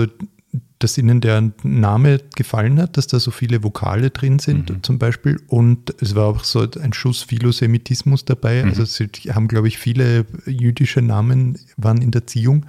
[0.78, 4.82] dass ihnen der Name gefallen hat, dass da so viele Vokale drin sind mhm.
[4.82, 5.40] zum Beispiel.
[5.46, 8.62] Und es war auch so ein Schuss Philosemitismus dabei.
[8.62, 8.70] Mhm.
[8.70, 12.66] Also sie haben, glaube ich, viele jüdische Namen waren in der Ziehung.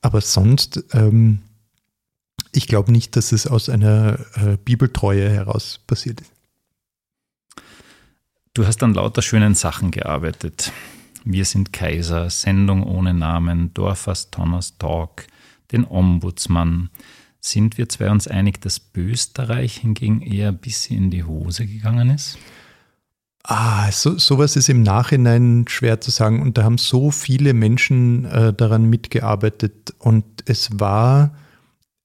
[0.00, 1.40] Aber sonst ähm,
[2.52, 6.33] ich glaube nicht, dass es aus einer äh, Bibeltreue heraus passiert ist.
[8.56, 10.70] Du hast an lauter schönen Sachen gearbeitet.
[11.24, 15.26] Wir sind Kaiser, Sendung ohne Namen, Dorfers Thomas Talk,
[15.72, 16.88] den Ombudsmann.
[17.40, 22.10] Sind wir zwei uns einig, dass Österreich hingegen eher ein bisschen in die Hose gegangen
[22.10, 22.38] ist?
[23.42, 26.40] Ah, so, sowas ist im Nachhinein schwer zu sagen.
[26.40, 29.94] Und da haben so viele Menschen äh, daran mitgearbeitet.
[29.98, 31.34] Und es war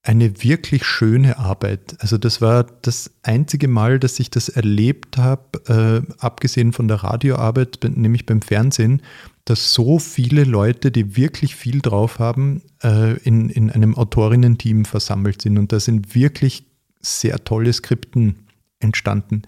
[0.02, 1.96] eine wirklich schöne Arbeit.
[1.98, 6.98] Also das war das einzige Mal, dass ich das erlebt habe, äh, abgesehen von der
[6.98, 9.02] Radioarbeit, nämlich beim Fernsehen,
[9.44, 15.42] dass so viele Leute, die wirklich viel drauf haben, äh, in, in einem Autorinnen-Team versammelt
[15.42, 15.58] sind.
[15.58, 16.64] Und da sind wirklich
[17.00, 18.46] sehr tolle Skripten
[18.78, 19.42] entstanden.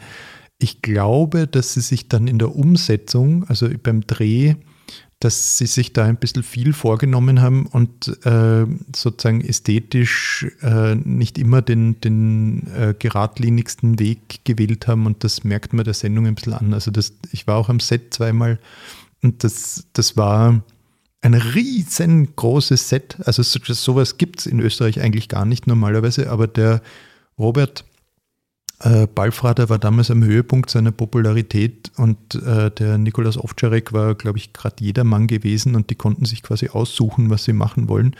[0.58, 4.56] Ich glaube, dass sie sich dann in der Umsetzung, also beim Dreh,
[5.22, 11.38] dass sie sich da ein bisschen viel vorgenommen haben und äh, sozusagen ästhetisch äh, nicht
[11.38, 16.34] immer den, den äh, geradlinigsten Weg gewählt haben und das merkt man der Sendung ein
[16.34, 16.74] bisschen an.
[16.74, 18.58] Also das, ich war auch am Set zweimal
[19.22, 20.60] und das, das war
[21.20, 23.16] ein riesengroßes Set.
[23.24, 26.82] Also so, sowas gibt es in Österreich eigentlich gar nicht normalerweise, aber der
[27.38, 27.84] Robert
[28.82, 34.38] äh, Balfrader war damals am Höhepunkt seiner Popularität und äh, der Nikolaus Ovtcharek war, glaube
[34.38, 38.16] ich, gerade jeder Mann gewesen und die konnten sich quasi aussuchen, was sie machen wollen.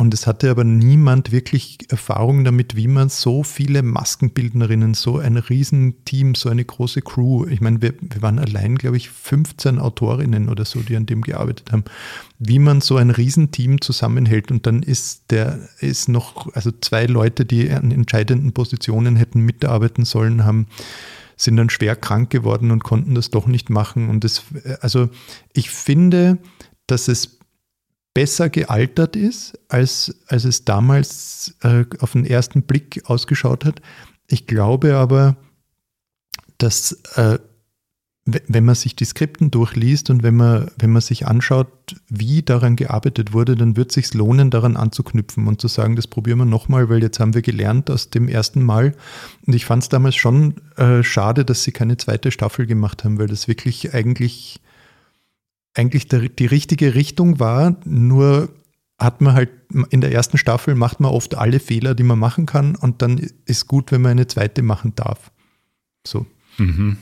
[0.00, 5.36] Und es hatte aber niemand wirklich Erfahrung damit, wie man so viele Maskenbildnerinnen, so ein
[5.36, 10.48] Riesenteam, so eine große Crew, ich meine, wir, wir waren allein, glaube ich, 15 Autorinnen
[10.48, 11.84] oder so, die an dem gearbeitet haben,
[12.38, 14.50] wie man so ein Riesenteam zusammenhält.
[14.50, 20.06] Und dann ist der, ist noch, also zwei Leute, die an entscheidenden Positionen hätten mitarbeiten
[20.06, 20.66] sollen, haben
[21.36, 24.08] sind dann schwer krank geworden und konnten das doch nicht machen.
[24.08, 24.44] Und das,
[24.80, 25.10] also
[25.52, 26.38] ich finde,
[26.86, 27.39] dass es
[28.14, 33.80] besser gealtert ist, als, als es damals äh, auf den ersten Blick ausgeschaut hat.
[34.26, 35.36] Ich glaube aber,
[36.58, 37.38] dass äh,
[38.26, 42.76] wenn man sich die Skripten durchliest und wenn man, wenn man sich anschaut, wie daran
[42.76, 46.44] gearbeitet wurde, dann wird es sich lohnen, daran anzuknüpfen und zu sagen, das probieren wir
[46.44, 48.94] nochmal, weil jetzt haben wir gelernt aus dem ersten Mal.
[49.46, 53.18] Und ich fand es damals schon äh, schade, dass sie keine zweite Staffel gemacht haben,
[53.18, 54.60] weil das wirklich eigentlich
[55.74, 58.50] eigentlich der, die richtige Richtung war, nur
[58.98, 59.50] hat man halt
[59.90, 63.18] in der ersten Staffel macht man oft alle Fehler, die man machen kann und dann
[63.46, 65.30] ist gut, wenn man eine zweite machen darf.
[66.06, 66.26] So.
[66.58, 66.98] Mhm.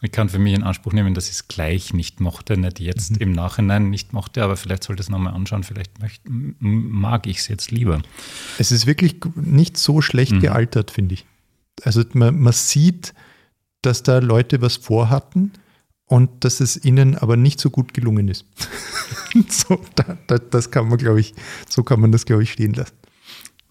[0.00, 3.12] Ich kann für mich in Anspruch nehmen, dass ich es gleich nicht mochte, nicht jetzt
[3.12, 3.16] mhm.
[3.18, 7.48] im Nachhinein nicht mochte, aber vielleicht sollte es nochmal anschauen, vielleicht möchte, mag ich es
[7.48, 8.00] jetzt lieber.
[8.58, 10.40] Es ist wirklich nicht so schlecht mhm.
[10.40, 11.26] gealtert, finde ich.
[11.82, 13.14] Also man, man sieht,
[13.82, 15.52] dass da Leute was vorhatten
[16.14, 18.46] und dass es ihnen aber nicht so gut gelungen ist.
[19.48, 21.34] so, da, da, das kann man, glaube ich,
[21.68, 22.94] so kann man das, glaube ich, stehen lassen.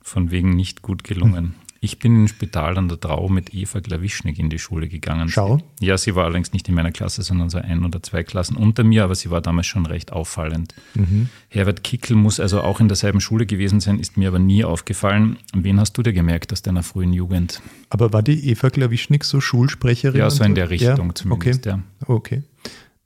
[0.04, 1.56] Von wegen nicht gut gelungen.
[1.84, 5.28] Ich bin im Spital an der Trau mit Eva Glawischnik in die Schule gegangen.
[5.28, 5.60] Schau.
[5.82, 8.86] Ja, sie war allerdings nicht in meiner Klasse, sondern so ein oder zwei Klassen unter
[8.86, 10.74] mir, aber sie war damals schon recht auffallend.
[10.94, 11.28] Mhm.
[11.50, 15.36] Herbert Kickel muss also auch in derselben Schule gewesen sein, ist mir aber nie aufgefallen.
[15.54, 17.62] Wen hast du dir gemerkt aus deiner frühen Jugend?
[17.90, 20.18] Aber war die Eva Glawischnik so Schulsprecherin?
[20.18, 21.16] Ja, so in der Richtung ja?
[21.16, 21.76] zumindest, okay.
[21.76, 21.84] ja.
[22.08, 22.44] Okay.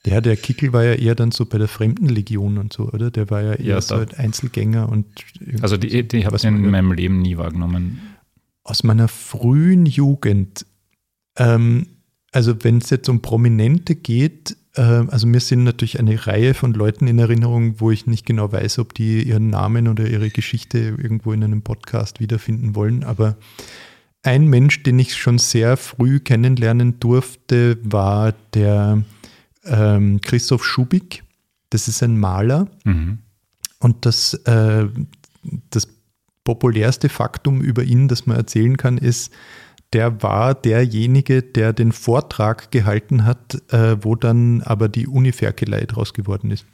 [0.06, 3.10] Der, der Kickel war ja eher dann so bei der Fremdenlegion und so, oder?
[3.10, 5.08] Der war ja eher ja, so ein Einzelgänger und.
[5.64, 8.17] Also die, die habe ich in meinem Leben nie wahrgenommen
[8.68, 10.66] aus meiner frühen Jugend,
[11.38, 11.88] ähm,
[12.32, 16.74] also wenn es jetzt um Prominente geht, äh, also mir sind natürlich eine Reihe von
[16.74, 20.80] Leuten in Erinnerung, wo ich nicht genau weiß, ob die ihren Namen oder ihre Geschichte
[20.80, 23.38] irgendwo in einem Podcast wiederfinden wollen, aber
[24.24, 29.04] ein Mensch, den ich schon sehr früh kennenlernen durfte, war der
[29.64, 31.24] ähm, Christoph Schubik.
[31.70, 32.68] Das ist ein Maler.
[32.84, 33.20] Mhm.
[33.80, 34.88] Und das, äh,
[35.70, 35.88] das
[36.48, 39.34] populärste Faktum über ihn, das man erzählen kann, ist,
[39.92, 46.14] der war derjenige, der den Vortrag gehalten hat, äh, wo dann aber die Uniferkelei draus
[46.14, 46.66] geworden ist.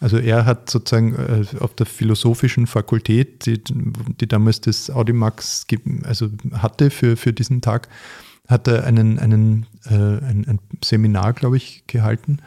[0.00, 3.62] Also er hat sozusagen äh, auf der philosophischen Fakultät, die,
[4.20, 5.64] die damals das Audimax
[6.02, 7.88] also hatte für, für diesen Tag,
[8.48, 12.38] hat er einen, einen, äh, ein, ein Seminar, glaube ich, gehalten.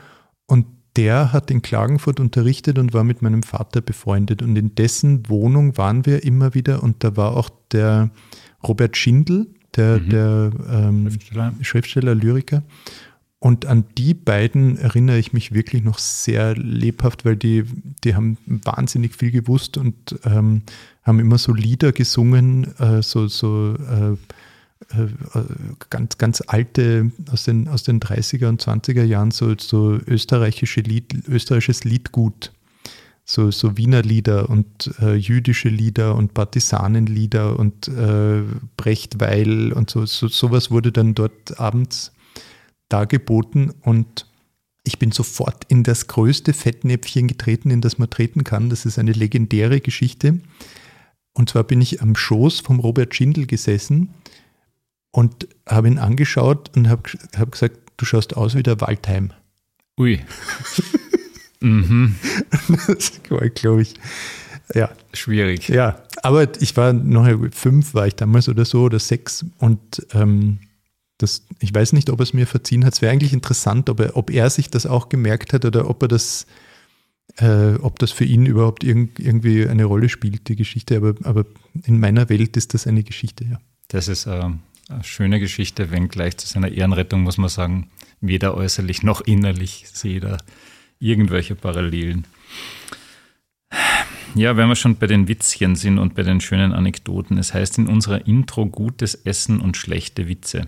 [0.48, 4.42] Und der hat in Klagenfurt unterrichtet und war mit meinem Vater befreundet.
[4.42, 6.84] Und in dessen Wohnung waren wir immer wieder.
[6.84, 8.12] Und da war auch der
[8.68, 10.10] Robert Schindel, der, mhm.
[10.10, 11.54] der ähm, Schriftsteller.
[11.62, 12.64] Schriftsteller, Lyriker.
[13.40, 17.66] Und an die beiden erinnere ich mich wirklich noch sehr lebhaft, weil die,
[18.04, 20.62] die haben wahnsinnig viel gewusst und ähm,
[21.04, 24.16] haben immer so Lieder gesungen, äh, so, so äh,
[25.90, 31.28] ganz, ganz alte, aus den, aus den 30er und 20er Jahren, so, so österreichische Lied,
[31.28, 32.52] österreichisches Liedgut.
[33.26, 38.44] So, so Wiener Lieder und äh, jüdische Lieder und Partisanenlieder und äh,
[38.76, 40.28] Brechtweil und so, so.
[40.28, 42.12] Sowas wurde dann dort abends
[42.90, 44.28] dargeboten und
[44.84, 48.70] ich bin sofort in das größte Fettnäpfchen getreten, in das man treten kann.
[48.70, 50.42] Das ist eine legendäre Geschichte.
[51.34, 54.14] Und zwar bin ich am Schoß vom Robert Schindel gesessen
[55.14, 57.04] und habe ihn angeschaut und habe
[57.38, 59.32] hab gesagt, du schaust aus wie der Waldheim.
[59.98, 60.20] Ui.
[61.62, 62.16] mhm.
[62.88, 63.94] Das war, glaube ich,
[64.74, 64.90] ja.
[65.14, 65.70] Schwierig.
[65.70, 70.60] Ja, aber ich war noch fünf, war ich damals oder so, oder sechs und ähm,
[71.20, 72.96] das, ich weiß nicht, ob er es mir verziehen hat.
[72.96, 76.02] Es wäre eigentlich interessant, ob er, ob er sich das auch gemerkt hat oder ob
[76.02, 76.48] er das,
[77.38, 80.98] äh, ob das für ihn überhaupt irg irgendwie eine Rolle spielt, die Geschichte.
[80.98, 81.46] Aber, aber
[81.84, 83.60] in meiner Welt ist das eine Geschichte, ja.
[83.90, 84.60] Das ist ähm,
[85.02, 87.90] schöne Geschichte, wenngleich zu seiner Ehrenrettung muss man sagen,
[88.22, 90.38] weder äußerlich noch innerlich sehe da
[91.00, 92.26] irgendwelche Parallelen.
[94.36, 97.78] Ja, wenn wir schon bei den Witzchen sind und bei den schönen Anekdoten, es heißt
[97.78, 100.68] in unserer Intro gutes Essen und schlechte Witze.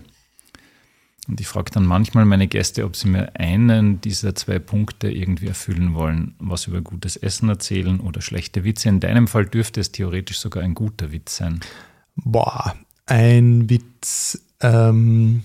[1.26, 5.48] Und ich frage dann manchmal meine Gäste, ob sie mir einen dieser zwei Punkte irgendwie
[5.48, 8.88] erfüllen wollen, was über gutes Essen erzählen oder schlechte Witze.
[8.88, 11.60] In deinem Fall dürfte es theoretisch sogar ein guter Witz sein.
[12.14, 15.42] Boah, ein Witz, ähm,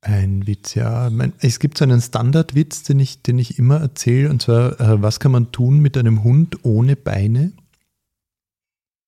[0.00, 1.10] ein Witz, ja.
[1.40, 5.20] Es gibt so einen Standardwitz, den ich, den ich immer erzähle, und zwar, äh, was
[5.20, 7.52] kann man tun mit einem Hund ohne Beine?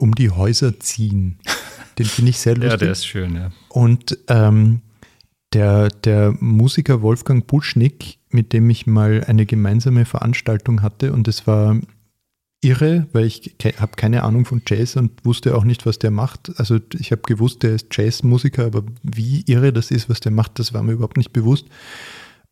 [0.00, 1.38] um die Häuser ziehen.
[1.98, 2.70] Den finde ich sehr lustig.
[2.70, 3.50] Ja, der ist schön, ja.
[3.68, 4.80] Und ähm,
[5.52, 11.46] der, der Musiker Wolfgang Buschnick, mit dem ich mal eine gemeinsame Veranstaltung hatte, und es
[11.46, 11.76] war
[12.62, 16.10] irre, weil ich ke habe keine Ahnung von Jazz und wusste auch nicht, was der
[16.10, 16.52] macht.
[16.56, 20.58] Also ich habe gewusst, der ist Jazzmusiker, aber wie irre das ist, was der macht,
[20.58, 21.66] das war mir überhaupt nicht bewusst.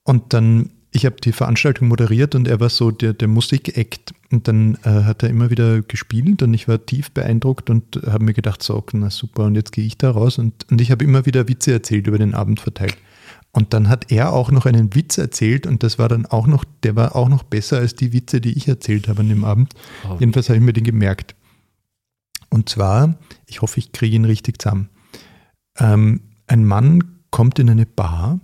[0.05, 4.15] Und dann, ich habe die Veranstaltung moderiert und er war so der, der Musik-Act.
[4.31, 8.25] Und dann äh, hat er immer wieder gespielt und ich war tief beeindruckt und habe
[8.25, 10.39] mir gedacht, so, na super, und jetzt gehe ich da raus.
[10.39, 12.97] Und, und ich habe immer wieder Witze erzählt über den Abend verteilt.
[13.59, 16.65] Und dann hat er auch noch einen Witz erzählt und das war dann auch noch,
[16.85, 19.75] der war auch noch besser als die Witze, die ich erzählt habe an dem Abend.
[20.09, 20.17] Oh.
[20.21, 21.35] Jedenfalls habe ich mir den gemerkt.
[22.51, 23.17] Und zwar,
[23.47, 24.91] ich hoffe, ich kriege ihn richtig zusammen.
[25.77, 28.39] Ähm, ein Mann kommt in eine Bar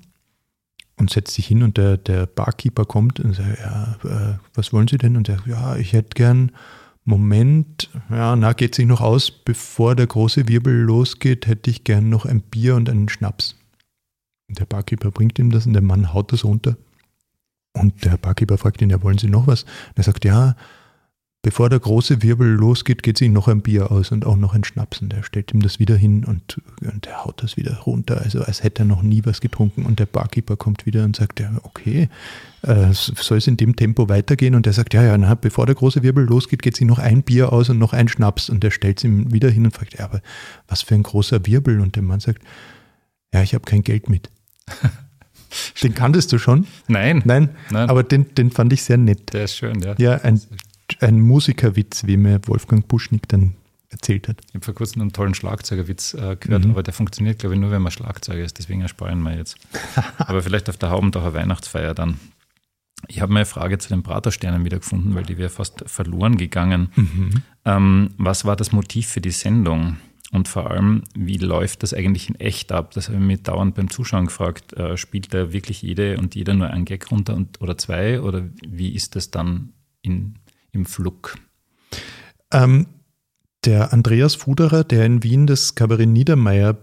[0.97, 4.89] und setzt sich hin und der, der Barkeeper kommt und sagt, ja, äh, was wollen
[4.89, 5.17] Sie denn?
[5.17, 6.51] Und er sagt, ja, ich hätte gern,
[7.05, 12.09] Moment, ja, na, geht sich noch aus, bevor der große Wirbel losgeht, hätte ich gern
[12.09, 13.54] noch ein Bier und einen Schnaps.
[14.49, 16.77] Der Barkeeper bringt ihm das und der Mann haut das runter.
[17.73, 19.63] Und der Barkeeper fragt ihn, ja, wollen Sie noch was?
[19.63, 20.55] Und er sagt, ja,
[21.45, 24.65] bevor der große Wirbel losgeht, geht sich noch ein Bier aus und auch noch ein
[24.65, 25.03] Schnaps.
[25.03, 28.43] Und er stellt ihm das wieder hin und, und er haut das wieder runter, also
[28.43, 29.85] als hätte er noch nie was getrunken.
[29.85, 32.09] Und der Barkeeper kommt wieder und sagt, ja, okay,
[32.63, 34.55] äh, soll es in dem Tempo weitergehen?
[34.55, 37.23] Und er sagt, ja, ja, na, bevor der große Wirbel losgeht, geht sich noch ein
[37.23, 38.49] Bier aus und noch ein Schnaps.
[38.49, 40.23] Und er stellt es ihm wieder hin und fragt, ja, aber
[40.67, 41.81] was für ein großer Wirbel?
[41.81, 42.41] Und der Mann sagt,
[43.35, 44.31] ja, ich habe kein Geld mit.
[45.83, 46.69] den kanntest du schon?
[46.87, 47.21] Nein.
[47.25, 47.91] Nein, Nein.
[47.91, 49.33] aber den, den fand ich sehr nett.
[49.33, 49.95] Der ist schön, ja.
[49.99, 50.41] Ja, ein,
[51.01, 53.55] ein Musikerwitz, wie mir Wolfgang Buschnick dann
[53.91, 54.41] erzählt hat.
[54.49, 56.71] Ich habe vor kurzem einen tollen Schlagzeugerwitz äh, gehört, mhm.
[56.71, 58.59] aber der funktioniert, glaube ich, nur, wenn man Schlagzeuger ist.
[58.59, 59.57] Deswegen ersparen wir jetzt.
[60.19, 62.21] aber vielleicht auf der Haubendacher Weihnachtsfeier dann.
[63.09, 66.89] Ich habe meine Frage zu den Pratersternen wiedergefunden, weil die wäre fast verloren gegangen.
[66.95, 67.43] Mhm.
[67.65, 69.97] Ähm, was war das Motiv für die Sendung?
[70.35, 72.91] Und vor allem, wie läuft das eigentlich in echt ab?
[72.91, 74.73] Das habe ich mich dauernd beim Zuschauen gefragt.
[74.73, 78.21] Äh, spielt da wirklich jede und jeder nur einen Gag runter und, oder zwei?
[78.21, 80.35] Oder wie ist das dann in,
[80.73, 81.37] im Flug?
[82.53, 82.89] Ähm,
[83.65, 86.79] der Andreas Fuderer, der in Wien das Kabarett Niedermeyer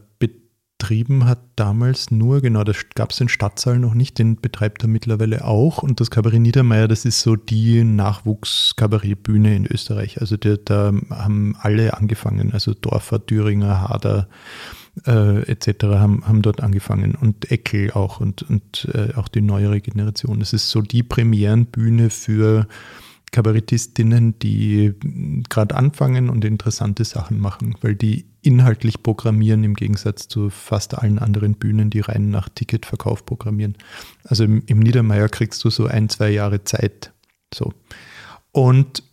[0.81, 4.87] betrieben hat damals nur, genau, das gab es in Stadtsaal noch nicht, den betreibt er
[4.87, 5.83] mittlerweile auch.
[5.83, 10.19] Und das Kabarett Niedermeyer, das ist so die Nachwuchskabarettbühne in Österreich.
[10.19, 14.27] Also der, da haben alle angefangen, also Dorfer, Thüringer, Hader
[15.05, 15.83] äh, etc.
[15.83, 20.39] Haben, haben dort angefangen und Eckel auch und, und äh, auch die neuere Generation.
[20.39, 22.67] Das ist so die Premierenbühne für
[23.31, 24.93] Kabarettistinnen, die
[25.49, 31.19] gerade anfangen und interessante Sachen machen, weil die inhaltlich programmieren im Gegensatz zu fast allen
[31.19, 33.77] anderen Bühnen, die rein nach Ticketverkauf programmieren.
[34.23, 37.13] Also im, im Niedermeier kriegst du so ein, zwei Jahre Zeit.
[37.53, 37.73] So.
[38.51, 39.03] Und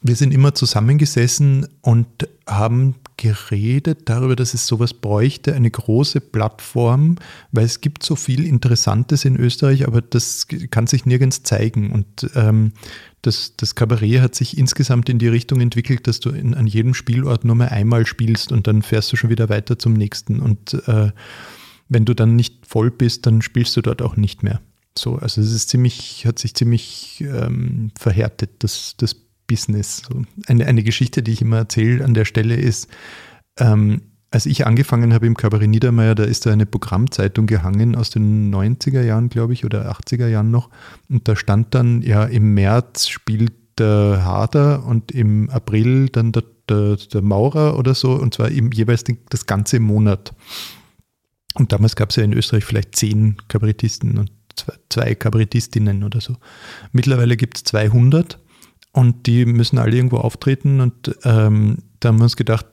[0.00, 2.06] wir sind immer zusammengesessen und
[2.46, 7.16] haben geredet darüber, dass es sowas bräuchte, eine große Plattform,
[7.52, 11.92] weil es gibt so viel Interessantes in Österreich, aber das kann sich nirgends zeigen.
[11.92, 12.72] Und ähm,
[13.22, 16.94] das, das Kabarett hat sich insgesamt in die Richtung entwickelt, dass du in, an jedem
[16.94, 20.40] Spielort nur mal einmal spielst und dann fährst du schon wieder weiter zum nächsten.
[20.40, 21.12] Und äh,
[21.88, 24.60] wenn du dann nicht voll bist, dann spielst du dort auch nicht mehr.
[24.98, 29.16] So, also es ist ziemlich, hat sich ziemlich ähm, verhärtet, das, das
[29.52, 30.02] Business.
[30.46, 32.88] Eine, eine Geschichte, die ich immer erzähle an der Stelle ist,
[33.58, 38.08] ähm, als ich angefangen habe im Kabarett Niedermeyer, da ist da eine Programmzeitung gehangen aus
[38.08, 40.70] den 90er Jahren, glaube ich, oder 80er Jahren noch.
[41.10, 46.44] Und da stand dann, ja, im März spielt der Hader und im April dann der,
[46.66, 50.32] der, der Maurer oder so, und zwar im, jeweils den, das ganze Monat.
[51.52, 56.22] Und damals gab es ja in Österreich vielleicht zehn Kabarettisten und zwei, zwei Kabarettistinnen oder
[56.22, 56.36] so.
[56.92, 58.38] Mittlerweile gibt es 200
[58.92, 60.80] und die müssen alle irgendwo auftreten.
[60.80, 62.66] Und ähm, da haben wir uns gedacht,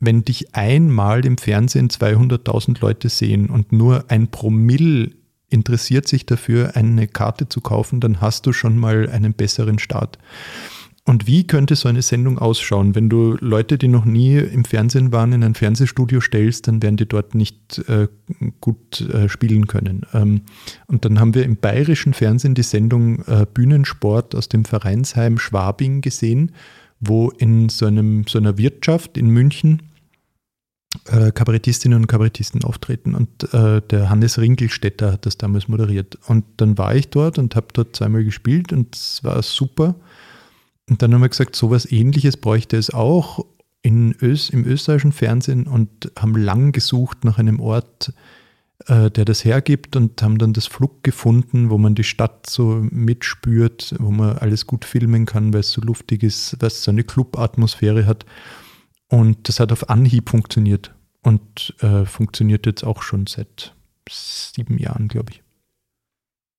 [0.00, 5.10] wenn dich einmal im Fernsehen 200.000 Leute sehen und nur ein Promille
[5.50, 10.18] interessiert sich dafür, eine Karte zu kaufen, dann hast du schon mal einen besseren Start.
[11.08, 12.94] Und wie könnte so eine Sendung ausschauen?
[12.94, 16.98] Wenn du Leute, die noch nie im Fernsehen waren, in ein Fernsehstudio stellst, dann werden
[16.98, 18.08] die dort nicht äh,
[18.60, 20.02] gut äh, spielen können.
[20.12, 20.42] Ähm,
[20.86, 26.02] und dann haben wir im bayerischen Fernsehen die Sendung äh, Bühnensport aus dem Vereinsheim Schwabing
[26.02, 26.52] gesehen,
[27.00, 29.80] wo in so, einem, so einer Wirtschaft in München
[31.06, 33.14] äh, Kabarettistinnen und Kabarettisten auftreten.
[33.14, 36.18] Und äh, der Hannes Ringelstetter hat das damals moderiert.
[36.26, 39.94] Und dann war ich dort und habe dort zweimal gespielt und es war super.
[40.88, 43.44] Und dann haben wir gesagt, sowas ähnliches bräuchte es auch
[43.82, 48.12] in Ös im österreichischen Fernsehen und haben lang gesucht nach einem Ort,
[48.86, 52.80] äh, der das hergibt und haben dann das Flug gefunden, wo man die Stadt so
[52.90, 56.90] mitspürt, wo man alles gut filmen kann, weil es so luftig ist, weil es so
[56.90, 58.26] eine Club-Atmosphäre hat.
[59.08, 63.74] Und das hat auf Anhieb funktioniert und äh, funktioniert jetzt auch schon seit
[64.10, 65.42] sieben Jahren, glaube ich.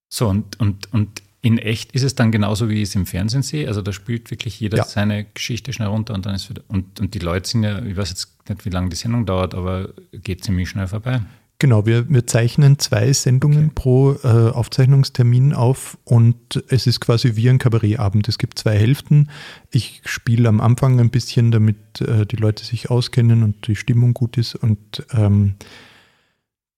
[0.09, 3.43] So, und, und, und in echt ist es dann genauso, wie ich es im Fernsehen
[3.43, 3.67] sehe.
[3.67, 4.83] Also da spielt wirklich jeder ja.
[4.83, 6.63] seine Geschichte schnell runter und dann ist wieder.
[6.67, 9.55] Und, und die Leute sind ja, ich weiß jetzt nicht, wie lange die Sendung dauert,
[9.55, 11.21] aber geht ziemlich schnell vorbei.
[11.61, 13.71] Genau, wir, wir zeichnen zwei Sendungen okay.
[13.75, 18.29] pro äh, Aufzeichnungstermin auf und es ist quasi wie ein Kabarettabend.
[18.29, 19.29] Es gibt zwei Hälften.
[19.69, 24.13] Ich spiele am Anfang ein bisschen, damit äh, die Leute sich auskennen und die Stimmung
[24.13, 25.55] gut ist und ähm,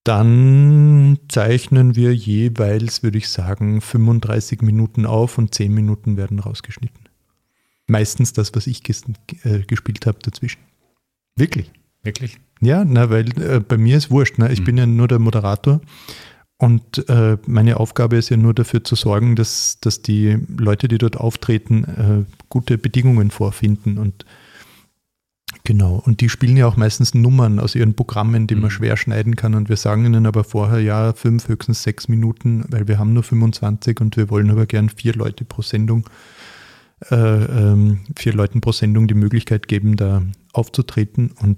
[0.03, 7.09] dann zeichnen wir jeweils, würde ich sagen, 35 Minuten auf und 10 Minuten werden rausgeschnitten.
[7.87, 9.03] Meistens das, was ich ges
[9.43, 10.61] äh, gespielt habe dazwischen.
[11.35, 11.71] Wirklich?
[12.03, 12.39] Wirklich?
[12.61, 14.37] Ja, na, weil äh, bei mir ist wurscht.
[14.37, 14.51] Ne?
[14.51, 14.65] Ich mhm.
[14.65, 15.81] bin ja nur der Moderator
[16.57, 20.99] und äh, meine Aufgabe ist ja nur dafür zu sorgen, dass, dass die Leute, die
[20.99, 24.25] dort auftreten, äh, gute Bedingungen vorfinden und
[25.63, 28.71] Genau, und die spielen ja auch meistens Nummern aus ihren Programmen, die man mhm.
[28.71, 29.53] schwer schneiden kann.
[29.53, 33.23] Und wir sagen ihnen aber vorher, ja, fünf, höchstens sechs Minuten, weil wir haben nur
[33.23, 36.09] 25 und wir wollen aber gern vier Leute pro Sendung,
[37.09, 40.23] äh, ähm, vier Leuten pro Sendung die Möglichkeit geben, da
[40.53, 41.31] aufzutreten.
[41.41, 41.57] Und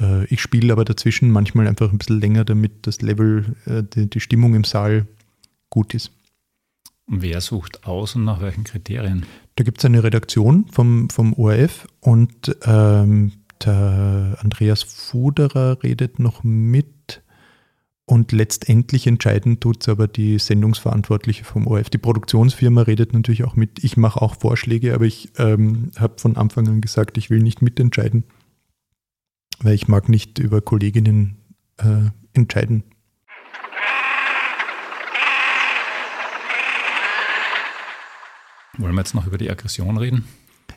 [0.00, 4.08] äh, ich spiele aber dazwischen manchmal einfach ein bisschen länger, damit das Level, äh, die,
[4.08, 5.06] die Stimmung im Saal
[5.68, 6.10] gut ist.
[7.06, 9.26] Wer sucht aus und nach welchen Kriterien?
[9.56, 13.32] Da gibt es eine Redaktion vom, vom ORF und ähm,
[13.64, 17.22] der Andreas Fuderer redet noch mit
[18.04, 21.88] und letztendlich entscheiden tut es aber die Sendungsverantwortliche vom ORF.
[21.88, 23.82] Die Produktionsfirma redet natürlich auch mit.
[23.84, 27.62] Ich mache auch Vorschläge, aber ich ähm, habe von Anfang an gesagt, ich will nicht
[27.62, 28.24] mitentscheiden,
[29.60, 31.38] weil ich mag nicht über Kolleginnen
[31.78, 32.84] äh, entscheiden.
[38.78, 40.24] Wollen wir jetzt noch über die Aggression reden?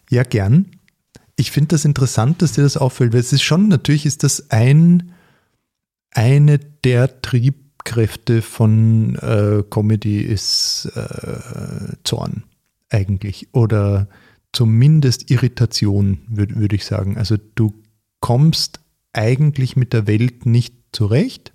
[0.10, 0.72] Ja, gern
[1.36, 4.52] ich finde das interessant, dass dir das auffällt, weil es ist schon, natürlich ist das
[4.52, 5.14] ein,
[6.12, 12.44] eine der Triebkräfte von äh, Comedy ist äh, Zorn
[12.90, 14.08] eigentlich oder
[14.54, 17.18] zumindest Irritation, würde würd ich sagen.
[17.18, 17.74] Also du
[18.22, 18.80] kommst
[19.12, 21.52] eigentlich mit der Welt nicht zurecht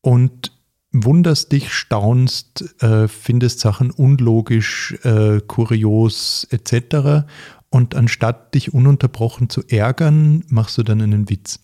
[0.00, 0.50] und
[0.94, 7.26] wunderst dich, staunst, äh, findest Sachen unlogisch, äh, kurios etc.
[7.68, 11.58] Und anstatt dich ununterbrochen zu ärgern, machst du dann einen Witz.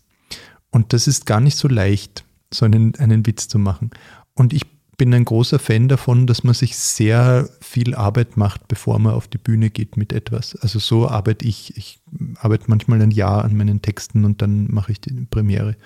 [0.70, 3.90] Und das ist gar nicht so leicht, so einen, einen Witz zu machen.
[4.34, 4.66] Und ich
[4.96, 9.28] bin ein großer Fan davon, dass man sich sehr viel Arbeit macht, bevor man auf
[9.28, 10.56] die Bühne geht mit etwas.
[10.56, 11.76] Also so arbeite ich.
[11.76, 12.00] Ich
[12.38, 15.76] arbeite manchmal ein Jahr an meinen Texten und dann mache ich die Premiere.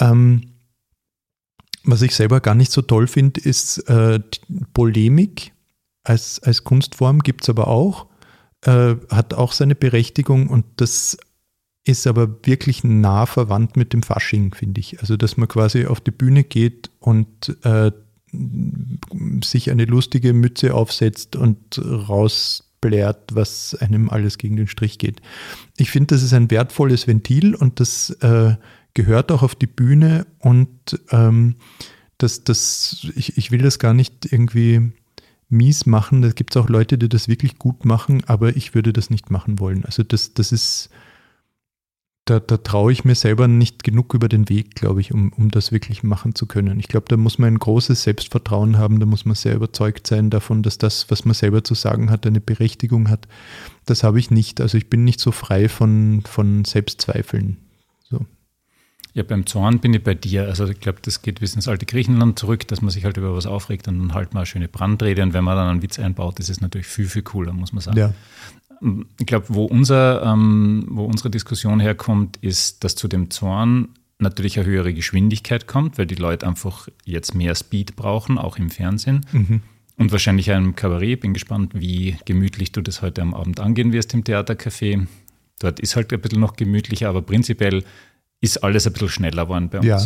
[0.00, 0.55] Ähm,
[1.86, 4.20] was ich selber gar nicht so toll finde, ist äh,
[4.74, 5.52] Polemik
[6.04, 8.06] als, als Kunstform gibt es aber auch
[8.66, 11.16] äh, hat auch seine Berechtigung und das
[11.84, 15.00] ist aber wirklich nah verwandt mit dem Fasching, finde ich.
[15.00, 17.92] Also, dass man quasi auf die Bühne geht und äh,
[19.44, 25.22] sich eine lustige Mütze aufsetzt und rausblärt, was einem alles gegen den Strich geht.
[25.76, 28.56] Ich finde, das ist ein wertvolles Ventil und das äh,
[28.96, 30.70] gehört auch auf die Bühne und
[31.10, 31.56] ähm,
[32.16, 34.92] das, das, ich, ich will das gar nicht irgendwie
[35.50, 36.22] mies machen.
[36.22, 39.30] Da gibt es auch Leute, die das wirklich gut machen, aber ich würde das nicht
[39.30, 39.84] machen wollen.
[39.84, 40.88] Also das, das ist,
[42.24, 45.50] da, da traue ich mir selber nicht genug über den Weg, glaube ich, um, um
[45.50, 46.80] das wirklich machen zu können.
[46.80, 50.30] Ich glaube, da muss man ein großes Selbstvertrauen haben, da muss man sehr überzeugt sein
[50.30, 53.28] davon, dass das, was man selber zu sagen hat, eine Berechtigung hat.
[53.84, 54.62] Das habe ich nicht.
[54.62, 57.58] Also ich bin nicht so frei von, von Selbstzweifeln.
[59.16, 60.44] Ja, beim Zorn bin ich bei dir.
[60.44, 63.34] Also ich glaube, das geht bis ins alte Griechenland zurück, dass man sich halt über
[63.34, 65.22] was aufregt und dann halt mal eine schöne Brandrede.
[65.22, 67.80] Und wenn man dann einen Witz einbaut, ist es natürlich viel, viel cooler, muss man
[67.80, 67.96] sagen.
[67.96, 68.12] Ja.
[69.18, 73.88] Ich glaube, wo, unser, ähm, wo unsere Diskussion herkommt, ist, dass zu dem Zorn
[74.18, 78.68] natürlich eine höhere Geschwindigkeit kommt, weil die Leute einfach jetzt mehr Speed brauchen, auch im
[78.68, 79.24] Fernsehen.
[79.32, 79.62] Mhm.
[79.96, 81.20] Und wahrscheinlich einem Kabarett.
[81.20, 85.06] Bin gespannt, wie gemütlich du das heute am Abend angehen wirst im Theatercafé.
[85.58, 87.82] Dort ist halt ein bisschen noch gemütlicher, aber prinzipiell
[88.46, 89.86] ist alles ein bisschen schneller geworden bei uns.
[89.86, 90.00] Ja.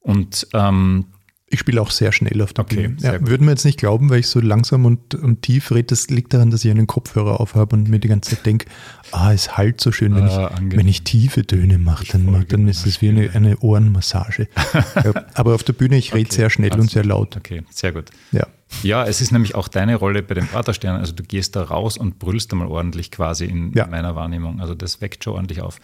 [0.00, 1.06] Und ähm,
[1.48, 2.96] ich spiele auch sehr schnell auf der okay, Bühne.
[3.00, 5.84] Ja, würden wir jetzt nicht glauben, weil ich so langsam und, und tief rede.
[5.84, 8.66] Das liegt daran, dass ich einen Kopfhörer aufhabe und mir die ganze Zeit denke,
[9.12, 12.66] ah, es halt so schön, wenn, ah, ich, wenn ich tiefe Töne mache, dann, dann
[12.66, 14.48] ist es wie eine, eine Ohrenmassage.
[14.74, 17.36] ja, aber auf der Bühne, ich rede okay, sehr schnell also, und sehr laut.
[17.36, 18.10] Okay, sehr gut.
[18.32, 18.48] Ja.
[18.82, 21.00] Ja, es ist nämlich auch deine Rolle bei den Pratersternen.
[21.00, 23.84] Also du gehst da raus und brüllst einmal ordentlich quasi in, ja.
[23.84, 24.60] in meiner Wahrnehmung.
[24.60, 25.78] Also das weckt schon ordentlich auf.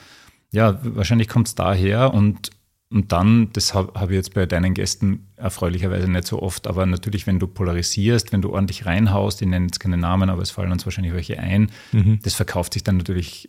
[0.53, 2.51] Ja, wahrscheinlich kommt es daher und
[2.93, 6.85] und dann, das habe hab ich jetzt bei deinen Gästen erfreulicherweise nicht so oft, aber
[6.85, 10.51] natürlich, wenn du polarisierst, wenn du ordentlich reinhaust, ich nenne jetzt keine Namen, aber es
[10.51, 12.19] fallen uns wahrscheinlich welche ein, mhm.
[12.23, 13.49] das verkauft sich dann natürlich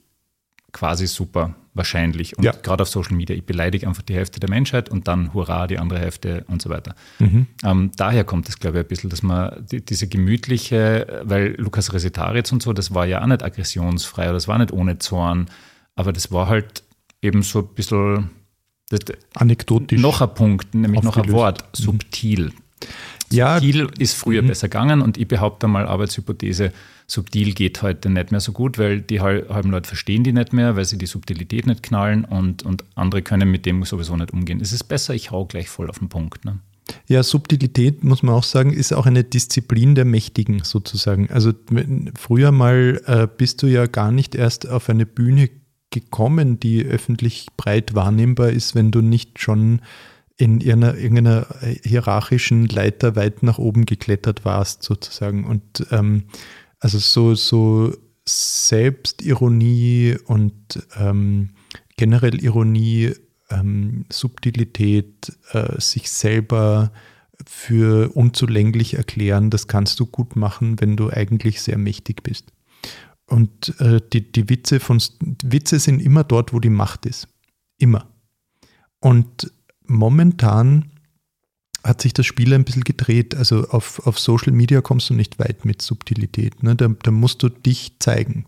[0.71, 2.37] quasi super, wahrscheinlich.
[2.37, 2.51] Und ja.
[2.51, 5.77] gerade auf Social Media, ich beleidige einfach die Hälfte der Menschheit und dann hurra, die
[5.77, 6.95] andere Hälfte und so weiter.
[7.19, 7.47] Mhm.
[7.63, 11.91] Ähm, daher kommt es, glaube ich, ein bisschen, dass man die, diese gemütliche, weil Lukas
[11.91, 15.49] Resetaritz und so, das war ja auch nicht aggressionsfrei oder das war nicht ohne Zorn,
[15.95, 16.83] aber das war halt
[17.23, 18.29] eben so ein bisschen
[19.33, 19.99] Anekdotisch.
[19.99, 21.17] Noch ein Punkt, nämlich aufgelöst.
[21.17, 21.83] noch ein Wort, mhm.
[21.83, 22.51] subtil.
[23.31, 23.55] Ja.
[23.55, 24.47] Subtil ist früher mhm.
[24.47, 26.71] besser gegangen und ich behaupte mal, Arbeitshypothese,
[27.07, 30.75] subtil geht heute nicht mehr so gut, weil die halben Leute verstehen die nicht mehr,
[30.75, 34.61] weil sie die Subtilität nicht knallen und, und andere können mit dem sowieso nicht umgehen.
[34.61, 36.45] Es ist besser, ich hau gleich voll auf den Punkt.
[36.45, 36.59] Ne?
[37.07, 41.29] Ja, Subtilität, muss man auch sagen, ist auch eine Disziplin der Mächtigen sozusagen.
[41.31, 41.53] Also
[42.15, 45.49] früher mal äh, bist du ja gar nicht erst auf eine Bühne
[45.93, 49.81] gekommen, die öffentlich breit wahrnehmbar ist, wenn du nicht schon
[50.35, 51.47] in irgendeiner, irgendeiner
[51.83, 55.45] hierarchischen Leiter weit nach oben geklettert warst, sozusagen.
[55.45, 56.23] Und ähm,
[56.79, 57.93] also so, so
[58.25, 60.53] Selbstironie und
[60.97, 61.51] ähm,
[61.97, 63.13] generell Ironie,
[63.49, 66.91] ähm, Subtilität, äh, sich selber
[67.45, 72.51] für unzulänglich erklären, das kannst du gut machen, wenn du eigentlich sehr mächtig bist.
[73.27, 75.01] Und äh, die, die Witze von
[75.43, 77.27] Witze sind immer dort, wo die Macht ist.
[77.77, 78.07] Immer.
[78.99, 79.51] Und
[79.85, 80.91] momentan
[81.83, 83.35] hat sich das Spiel ein bisschen gedreht.
[83.35, 86.63] Also auf, auf Social Media kommst du nicht weit mit Subtilität.
[86.63, 86.75] Ne?
[86.75, 88.45] Da, da musst du dich zeigen.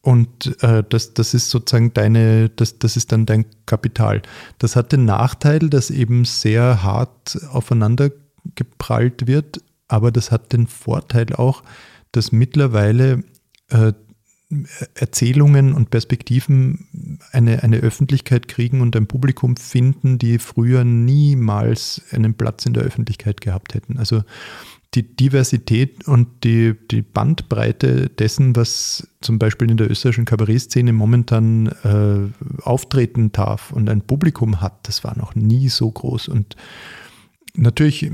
[0.00, 4.20] Und äh, das, das ist sozusagen deine, das, das ist dann dein Kapital.
[4.58, 8.10] Das hat den Nachteil, dass eben sehr hart aufeinander
[8.54, 11.62] geprallt wird, aber das hat den Vorteil auch,
[12.12, 13.24] dass mittlerweile
[13.70, 13.92] äh,
[14.94, 22.34] Erzählungen und Perspektiven eine, eine Öffentlichkeit kriegen und ein Publikum finden, die früher niemals einen
[22.34, 23.98] Platz in der Öffentlichkeit gehabt hätten.
[23.98, 24.22] Also
[24.94, 31.66] die Diversität und die, die Bandbreite dessen, was zum Beispiel in der österreichischen Kabarettszene momentan
[31.82, 36.28] äh, auftreten darf und ein Publikum hat, das war noch nie so groß.
[36.28, 36.54] Und
[37.56, 38.10] natürlich,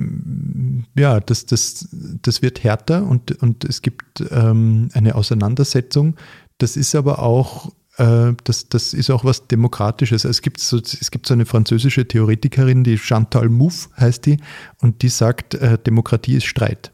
[0.97, 1.89] ja, das, das,
[2.23, 6.17] das wird härter und, und es gibt ähm, eine Auseinandersetzung.
[6.59, 10.25] Das ist aber auch, äh, das, das ist auch was Demokratisches.
[10.25, 14.39] Es gibt, so, es gibt so eine französische Theoretikerin, die Chantal Mouffe heißt die,
[14.81, 16.93] und die sagt, äh, Demokratie ist Streit.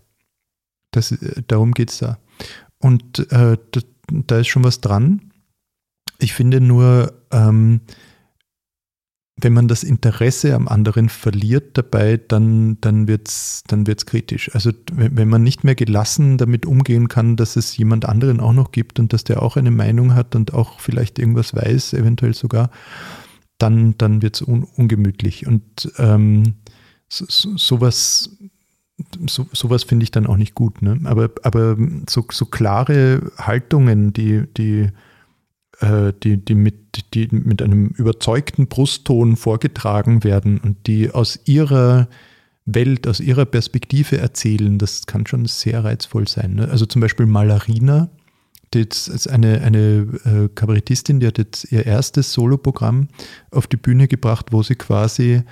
[0.92, 2.18] Das, äh, darum geht es da.
[2.78, 5.32] Und äh, da, da, ist schon was dran.
[6.18, 7.80] Ich finde nur, ähm,
[9.38, 14.50] wenn man das Interesse am anderen verliert dabei, dann, dann wird es dann wird's kritisch.
[14.54, 18.72] Also wenn man nicht mehr gelassen damit umgehen kann, dass es jemand anderen auch noch
[18.72, 22.70] gibt und dass der auch eine Meinung hat und auch vielleicht irgendwas weiß, eventuell sogar,
[23.58, 25.46] dann, dann wird es un, ungemütlich.
[25.46, 26.54] Und ähm,
[27.08, 28.38] so, so, sowas,
[29.26, 30.80] so, finde ich dann auch nicht gut.
[30.80, 30.98] Ne?
[31.04, 31.76] Aber, aber
[32.08, 34.88] so, so klare Haltungen, die, die
[35.82, 42.08] die, die, mit, die mit einem überzeugten Brustton vorgetragen werden und die aus ihrer
[42.64, 46.54] Welt, aus ihrer Perspektive erzählen, das kann schon sehr reizvoll sein.
[46.54, 46.68] Ne?
[46.68, 48.10] Also zum Beispiel Malarina,
[48.74, 53.08] die ist eine, eine äh, Kabarettistin, die hat jetzt ihr erstes Soloprogramm
[53.50, 55.42] auf die Bühne gebracht, wo sie quasi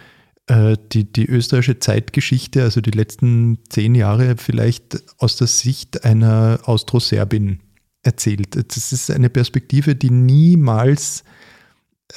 [0.47, 6.61] äh, die, die österreichische Zeitgeschichte, also die letzten zehn Jahre vielleicht aus der Sicht einer
[6.65, 7.61] Austroserbin
[8.05, 8.57] erzählt.
[8.57, 11.25] Das ist eine Perspektive, die niemals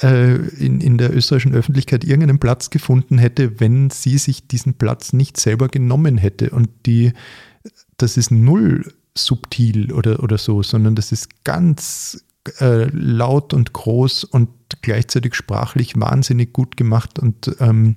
[0.02, 5.12] äh, in, in der österreichischen Öffentlichkeit irgendeinen Platz gefunden hätte, wenn sie sich diesen Platz
[5.12, 6.50] nicht selber genommen hätte.
[6.50, 7.12] Und die,
[7.96, 12.24] das ist null subtil oder, oder so, sondern das ist ganz
[12.60, 14.50] äh, laut und groß und
[14.82, 17.18] gleichzeitig sprachlich wahnsinnig gut gemacht.
[17.18, 17.96] Und ähm,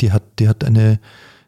[0.00, 1.00] die hat, die hat eine,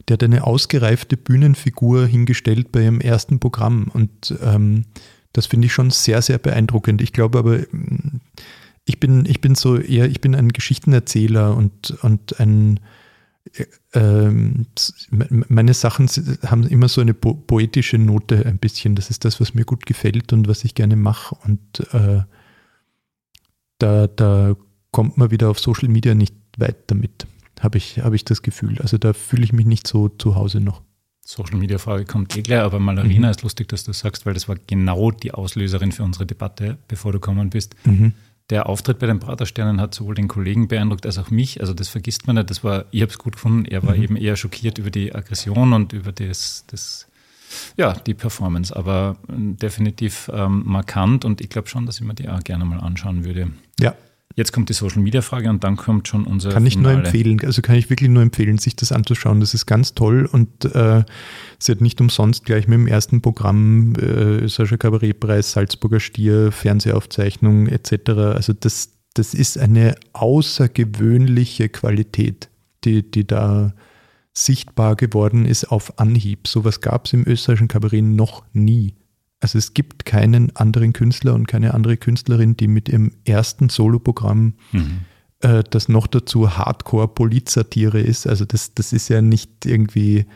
[0.08, 3.90] die hat eine ausgereifte Bühnenfigur hingestellt bei ihrem ersten Programm.
[3.92, 4.86] Und ähm,
[5.32, 7.00] das finde ich schon sehr, sehr beeindruckend.
[7.00, 7.60] Ich glaube aber,
[8.84, 12.80] ich bin, ich bin so eher, ich bin ein Geschichtenerzähler und, und ein,
[13.92, 14.30] äh,
[15.10, 16.08] meine Sachen
[16.44, 18.94] haben immer so eine po poetische Note ein bisschen.
[18.94, 21.36] Das ist das, was mir gut gefällt und was ich gerne mache.
[21.44, 21.60] Und
[21.92, 22.22] äh,
[23.78, 24.56] da, da
[24.90, 27.26] kommt man wieder auf Social Media nicht weit damit,
[27.60, 28.78] habe ich, hab ich das Gefühl.
[28.80, 30.82] Also da fühle ich mich nicht so zu Hause noch.
[31.30, 33.30] Social Media Frage kommt eh gleich, aber Malarina mhm.
[33.30, 37.12] ist lustig, dass du sagst, weil das war genau die Auslöserin für unsere Debatte, bevor
[37.12, 37.76] du gekommen bist.
[37.84, 38.14] Mhm.
[38.50, 41.60] Der Auftritt bei den Pratersternen hat sowohl den Kollegen beeindruckt als auch mich.
[41.60, 42.50] Also das vergisst man nicht.
[42.50, 43.64] Das war, ich habe es gut gefunden.
[43.64, 44.02] Er war mhm.
[44.02, 47.06] eben eher schockiert über die Aggression und über das, das
[47.76, 52.28] ja, die Performance, aber definitiv ähm, markant und ich glaube schon, dass ich mir die
[52.28, 53.52] auch gerne mal anschauen würde.
[53.78, 53.94] Ja.
[54.36, 56.50] Jetzt kommt die Social Media Frage und dann kommt schon unser.
[56.50, 56.98] Kann ich Finale.
[56.98, 59.40] nur empfehlen, also kann ich wirklich nur empfehlen, sich das anzuschauen.
[59.40, 61.04] Das ist ganz toll und äh,
[61.58, 67.66] sie hat nicht umsonst gleich mit dem ersten Programm äh, Sascha Kabarettpreis, Salzburger Stier, Fernsehaufzeichnung
[67.66, 68.10] etc.
[68.34, 72.50] Also das, das ist eine außergewöhnliche Qualität,
[72.84, 73.74] die, die da
[74.32, 76.46] sichtbar geworden ist auf Anhieb.
[76.46, 78.94] Sowas gab es im österreichischen Kabarett noch nie.
[79.40, 84.54] Also es gibt keinen anderen Künstler und keine andere Künstlerin, die mit ihrem ersten Soloprogramm,
[84.72, 85.00] Mhm.
[85.40, 90.26] äh, das noch dazu Hardcore-Polizatire ist, also das, das ist ja nicht irgendwie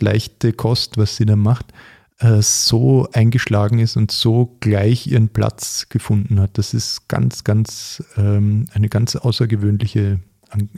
[0.00, 1.72] leichte Kost, was sie da macht,
[2.18, 6.56] äh, so eingeschlagen ist und so gleich ihren Platz gefunden hat.
[6.58, 10.20] Das ist ganz, ganz ähm, eine ganz außergewöhnliche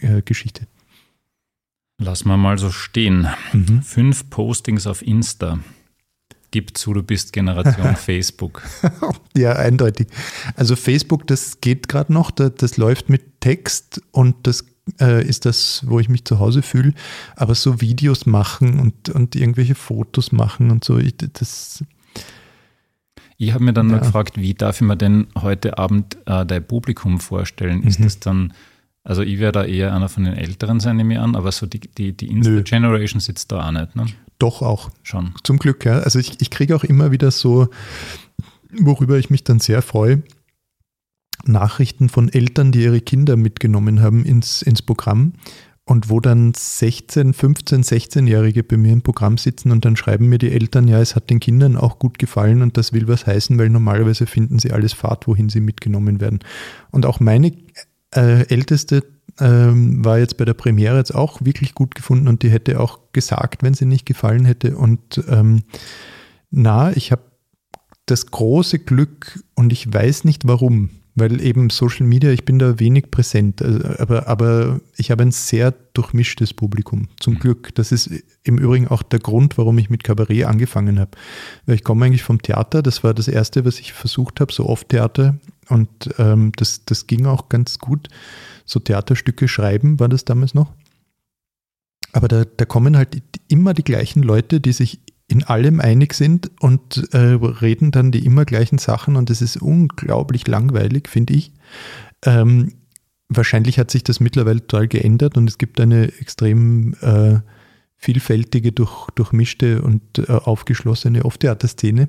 [0.01, 0.67] äh, Geschichte.
[1.99, 3.27] Lass mal mal so stehen.
[3.53, 3.83] Mhm.
[3.83, 5.59] Fünf Postings auf Insta.
[6.51, 8.63] Gib zu, du bist Generation Facebook.
[9.37, 10.07] Ja, eindeutig.
[10.55, 14.65] Also Facebook, das geht gerade noch, das, das läuft mit Text und das
[15.01, 16.95] äh, ist das, wo ich mich zu Hause fühle.
[17.35, 21.85] Aber so Videos machen und, und irgendwelche Fotos machen und so, ich, das,
[23.37, 23.97] Ich habe mir dann Ja.
[23.97, 27.83] noch gefragt, wie darf ich mir denn heute Abend äh, dein Publikum vorstellen?
[27.83, 28.05] Ist Mhm.
[28.05, 28.53] das dann,
[29.05, 31.67] also ich werde da eher einer von den Älteren sein, nehme ich an, aber so
[31.67, 32.29] die, die, die.
[32.29, 34.07] Insta-Generation sitzt da auch nicht, ne?
[34.39, 34.91] Doch auch.
[35.03, 35.35] Schon.
[35.43, 35.99] Zum Glück, ja.
[35.99, 37.69] Also ich, ich kriege auch immer wieder so,
[38.73, 40.23] worüber ich mich dann sehr freue,
[41.45, 45.35] Nachrichten von Eltern, die ihre Kinder mitgenommen haben ins, ins Programm
[45.85, 50.39] und wo dann 16, 15, 16-Jährige bei mir im Programm sitzen und dann schreiben mir
[50.39, 53.57] die Eltern, ja, es hat den Kindern auch gut gefallen und das will was heißen,
[53.59, 56.41] weil normalerweise finden sie alles Fahrt, wohin sie mitgenommen werden.
[56.91, 57.53] Und auch meine
[58.15, 59.05] äh, älteste
[59.39, 62.99] ähm, war jetzt bei der Premiere jetzt auch wirklich gut gefunden und die hätte auch
[63.17, 64.77] gesagt, wenn sie nicht gefallen hätte.
[64.77, 65.63] Und ähm,
[66.51, 67.23] na, ich habe
[68.05, 72.79] das große Glück und ich weiß nicht warum, weil eben Social Media, ich bin da
[72.79, 77.39] wenig präsent, also, aber, aber ich habe ein sehr durchmischtes Publikum, zum Mhm.
[77.39, 77.75] Glück.
[77.75, 78.11] Das ist
[78.45, 81.13] im Übrigen auch der Grund, warum ich mit Kabarett angefangen habe.
[81.67, 84.91] Ich komme eigentlich vom Theater, das war das Erste, was ich versucht habe, so oft
[84.91, 85.39] Theater
[85.71, 85.89] und
[86.19, 88.09] ähm, das, das ging auch ganz gut.
[88.67, 90.71] So Theaterstücke schreiben war das damals noch.
[92.13, 96.51] Aber da, da kommen halt immer die gleichen Leute, die sich in allem einig sind
[96.61, 101.53] und äh, reden dann die immer gleichen Sachen und es ist unglaublich langweilig, finde ich.
[102.25, 102.75] Ähm,
[103.29, 107.41] wahrscheinlich hat sich das mittlerweile total geändert und es gibt eine extrem äh,
[107.97, 112.09] vielfältige, durch, durchmischte und äh, aufgeschlossene Off-Theater-Szene.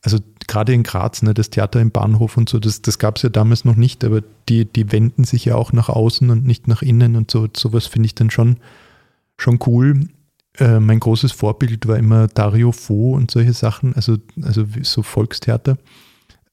[0.00, 3.22] Also gerade in Graz, ne, das Theater im Bahnhof und so, das, das gab es
[3.22, 6.68] ja damals noch nicht, aber die, die wenden sich ja auch nach außen und nicht
[6.68, 7.48] nach innen und so.
[7.54, 8.58] Sowas finde ich dann schon,
[9.38, 10.08] schon cool.
[10.58, 15.78] Äh, mein großes Vorbild war immer Dario Fo und solche Sachen, also, also so Volkstheater.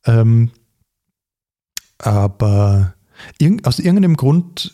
[0.06, 0.50] Ähm,
[2.00, 2.96] aber
[3.40, 4.74] irg aus irgendeinem Grund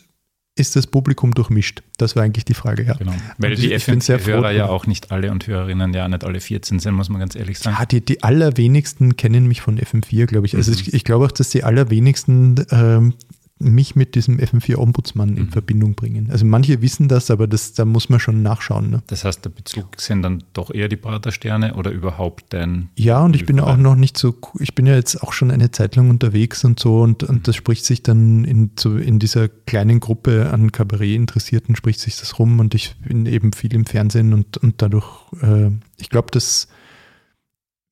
[0.56, 1.82] ist das Publikum durchmischt.
[1.98, 2.94] Das war eigentlich die Frage, ja.
[2.94, 3.12] Genau.
[3.36, 6.94] Weil Und die FMC-Hörer ja auch nicht alle und Hörerinnen ja nicht alle 14 sind,
[6.94, 7.76] muss man ganz ehrlich sagen.
[7.78, 10.56] Ja, die, die allerwenigsten kennen mich von FM4, glaube ich.
[10.56, 10.78] Also Mhm.
[10.80, 13.14] ich, ich glaube auch, dass die allerwenigsten ähm,
[13.60, 15.48] mich mit diesem FM4-Ombudsmann in Mhm.
[15.50, 16.28] Verbindung bringen.
[16.30, 18.90] Also manche wissen das, aber das, da muss man schon nachschauen.
[18.90, 19.02] Ne?
[19.08, 22.88] Das heißt, der Bezug sind dann doch eher die Pratersterne oder überhaupt dein.
[22.96, 25.70] Ja, und ich bin auch noch nicht so, ich bin ja jetzt auch schon eine
[25.70, 29.48] Zeit lang unterwegs und so und, und das spricht sich dann in, so in dieser
[29.48, 34.32] kleinen Gruppe an Kabarett-Interessierten spricht sich das rum und ich bin eben viel im Fernsehen
[34.32, 35.06] und, und dadurch,
[35.42, 36.68] äh, ich glaube, dass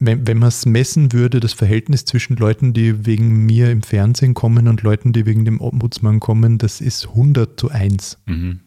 [0.07, 4.35] wenn, wenn man es messen würde, das Verhältnis zwischen Leuten, die wegen mir im Fernsehen
[4.35, 8.19] kommen und Leuten, die wegen dem Ombudsmann kommen, das ist 100 zu 1.
[8.27, 8.61] Mhm.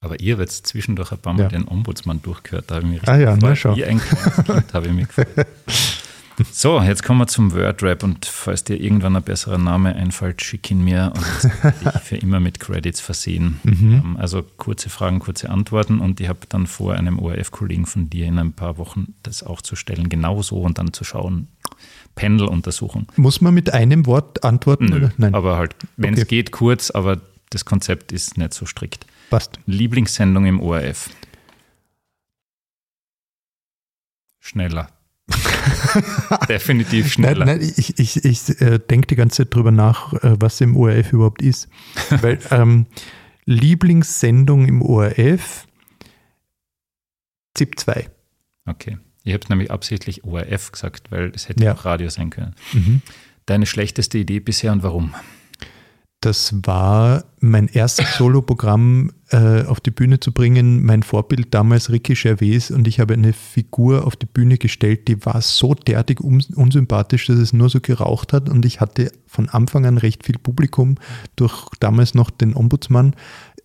[0.00, 1.48] Aber ihr werdet zwischendurch ein paar Mal Ja.
[1.48, 2.66] den Ombudsmann durchgehört.
[2.70, 3.74] Da habe ich mich Ah ja, na schau.
[3.74, 4.00] Wie ein
[4.72, 5.46] habe ich mich gefreut.
[6.52, 10.70] So, jetzt kommen wir zum Wordrap und falls dir irgendwann ein besserer Name einfällt, schick
[10.70, 13.60] ihn mir und dich für immer mit Credits versehen.
[13.64, 13.92] Mhm.
[14.04, 18.26] Ähm, Also kurze Fragen, kurze Antworten und ich habe dann vor, einem ORF-Kollegen von dir
[18.26, 21.48] in ein paar Wochen das auch zu stellen, genauso und dann zu schauen,
[22.14, 23.06] Pendeluntersuchung.
[23.16, 24.86] Muss man mit einem Wort antworten?
[24.86, 25.08] Nö?
[25.16, 26.28] Nein, aber halt, wenn es Okay.
[26.28, 27.20] geht, kurz, aber
[27.50, 29.06] das Konzept ist nicht so strikt.
[29.30, 29.58] passt.
[29.66, 31.10] Lieblingssendung im ORF?
[34.40, 34.88] Schneller.
[36.48, 37.44] Definitiv schneller.
[37.44, 40.76] Nein, nein, ich, ich, ich äh, denke die ganze Zeit drüber nach, äh, was im
[40.76, 41.68] ORF überhaupt ist.
[42.10, 42.86] Weil ähm,
[43.44, 45.66] Lieblingssendung im ORF,
[47.56, 48.08] ZIP 2.
[48.66, 48.98] Okay.
[49.24, 51.74] Ich habe es nämlich absichtlich ORF gesagt, weil es hätte Ja.
[51.74, 52.54] auch Radio sein können.
[52.72, 53.02] Mhm.
[53.46, 55.14] Deine schlechteste Idee bisher und warum?
[56.20, 60.84] Das war mein erstes Soloprogramm äh, auf die Bühne zu bringen.
[60.84, 65.24] Mein Vorbild damals Ricky Gervais und ich habe eine Figur auf die Bühne gestellt, die
[65.24, 69.86] war so derartig unsympathisch, dass es nur so geraucht hat und ich hatte von Anfang
[69.86, 70.96] an recht viel Publikum
[71.36, 73.14] durch damals noch den Ombudsmann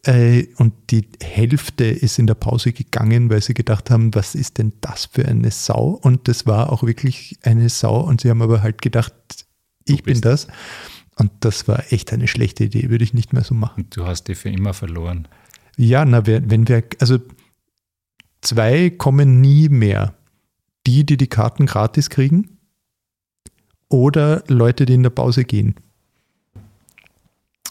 [0.05, 4.59] äh, und die Hälfte ist in der Pause gegangen, weil sie gedacht haben, was ist
[4.59, 5.99] denn das für eine Sau?
[6.01, 9.13] Und das war auch wirklich eine Sau und sie haben aber halt gedacht,
[9.85, 10.47] ich bin das.
[11.15, 13.83] Und das war echt eine schlechte Idee, würde ich nicht mehr so machen.
[13.83, 15.27] Und du hast die für immer verloren.
[15.77, 17.19] Ja, na, wenn wir, also
[18.41, 20.15] zwei kommen nie mehr.
[20.85, 22.57] Die, die die Karten gratis kriegen
[23.87, 25.75] oder Leute, die in der Pause gehen.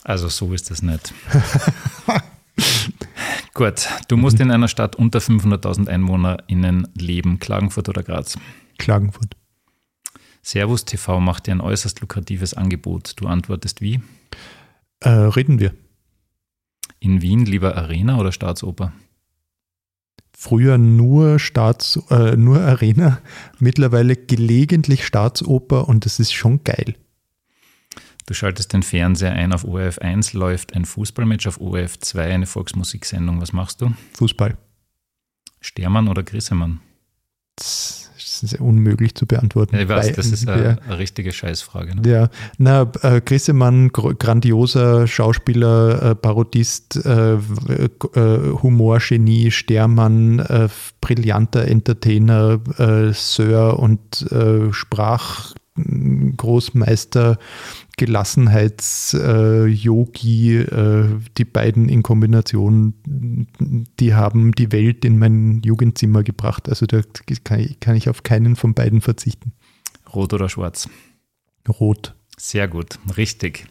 [0.02, 1.12] Also so ist das nicht.
[3.54, 7.38] Gut, du musst in einer Stadt unter 500.000 EinwohnerInnen leben.
[7.38, 8.38] Klagenfurt oder Graz?
[8.78, 9.36] Klagenfurt.
[10.42, 13.14] Servus TV macht dir ein äußerst lukratives Angebot.
[13.16, 14.02] Du antwortest wie?
[15.00, 15.72] Äh, reden wir.
[16.98, 18.92] In Wien lieber Arena oder Staatsoper?
[20.36, 23.20] Früher nur Staats, äh, nur Arena,
[23.60, 26.96] mittlerweile gelegentlich Staatsoper und das ist schon geil.
[28.26, 32.46] Du schaltest den Fernseher ein, auf ORF 1 läuft ein Fußballmatch, auf ORF 2 eine
[32.46, 33.40] Volksmusiksendung.
[33.40, 33.92] Was machst du?
[34.14, 34.56] Fußball.
[35.60, 36.80] Stermann oder Grissemann?
[37.56, 38.10] Das
[38.42, 39.76] ist unmöglich zu beantworten.
[39.76, 41.94] Ja, ich weiß, das ist eine, eine richtige Scheißfrage.
[41.94, 42.08] Ne?
[42.08, 47.38] Ja, na, äh, Grissemann, grandioser Schauspieler, äh, Parodist, äh, äh,
[48.62, 50.68] Humorgenie, Stermann, äh,
[51.00, 54.72] brillanter Entertainer, äh, Sir und äh,
[55.76, 57.38] Sprachgroßmeister,
[57.96, 61.08] Gelassenheits-Yogi, äh,
[61.38, 62.94] die beiden in Kombination,
[63.98, 66.68] die haben die Welt in mein Jugendzimmer gebracht.
[66.68, 67.00] Also da
[67.44, 69.52] kann ich, kann ich auf keinen von beiden verzichten.
[70.12, 70.88] Rot oder schwarz?
[71.68, 72.14] Rot.
[72.36, 73.66] Sehr gut, richtig.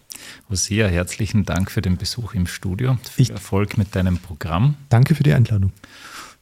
[0.49, 2.97] Hosea, herzlichen Dank für den Besuch im Studio.
[3.04, 4.76] Viel ich Erfolg mit deinem Programm.
[4.89, 5.72] Danke für die Einladung.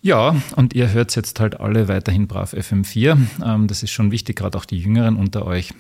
[0.02, 3.18] Ja, und ihr hört jetzt halt alle weiterhin brav FM4.
[3.44, 5.74] Ähm, das ist schon wichtig, gerade auch die Jüngeren unter euch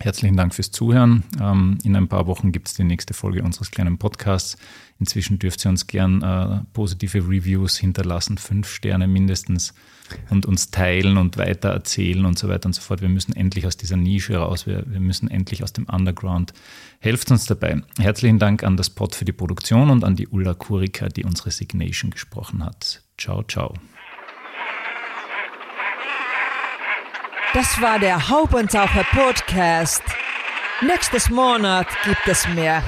[0.00, 1.22] Herzlichen Dank fürs Zuhören.
[1.40, 4.56] Ähm, in ein paar Wochen gibt es die nächste Folge unseres kleinen Podcasts.
[4.98, 9.72] Inzwischen dürft ihr uns gern äh, positive Reviews hinterlassen, fünf Sterne mindestens,
[10.30, 13.00] und uns teilen und weiter erzählen und so weiter und so fort.
[13.00, 16.52] Wir müssen endlich aus dieser Nische raus, wir, wir müssen endlich aus dem Underground.
[16.98, 17.80] Helft uns dabei.
[17.98, 21.50] Herzlichen Dank an das Pod für die Produktion und an die Ulla Kurika, die unsere
[21.50, 23.03] Signation gesprochen hat.
[23.18, 23.74] Ciao, ciao.
[27.54, 30.02] Das war der Haubentaucher Podcast.
[30.80, 32.82] Nächstes Monat gibt es mehr.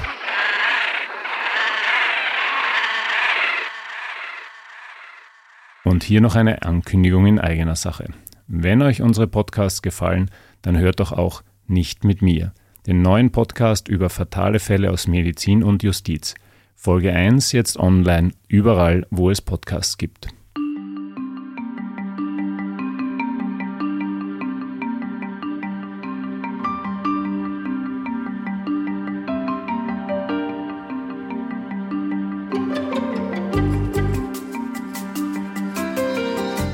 [5.85, 8.09] Und hier noch eine Ankündigung in eigener Sache.
[8.47, 10.29] Wenn euch unsere Podcasts gefallen,
[10.61, 12.53] dann hört doch auch nicht mit mir,
[12.85, 16.35] den neuen Podcast über fatale Fälle aus Medizin und Justiz.
[16.79, 20.27] Folge 1 jetzt online, überall, wo es Podcasts gibt.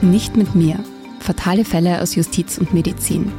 [0.02, 0.84] Nicht mit mir.
[1.22, 3.32] Fatale Fälle aus Justiz und Medizin.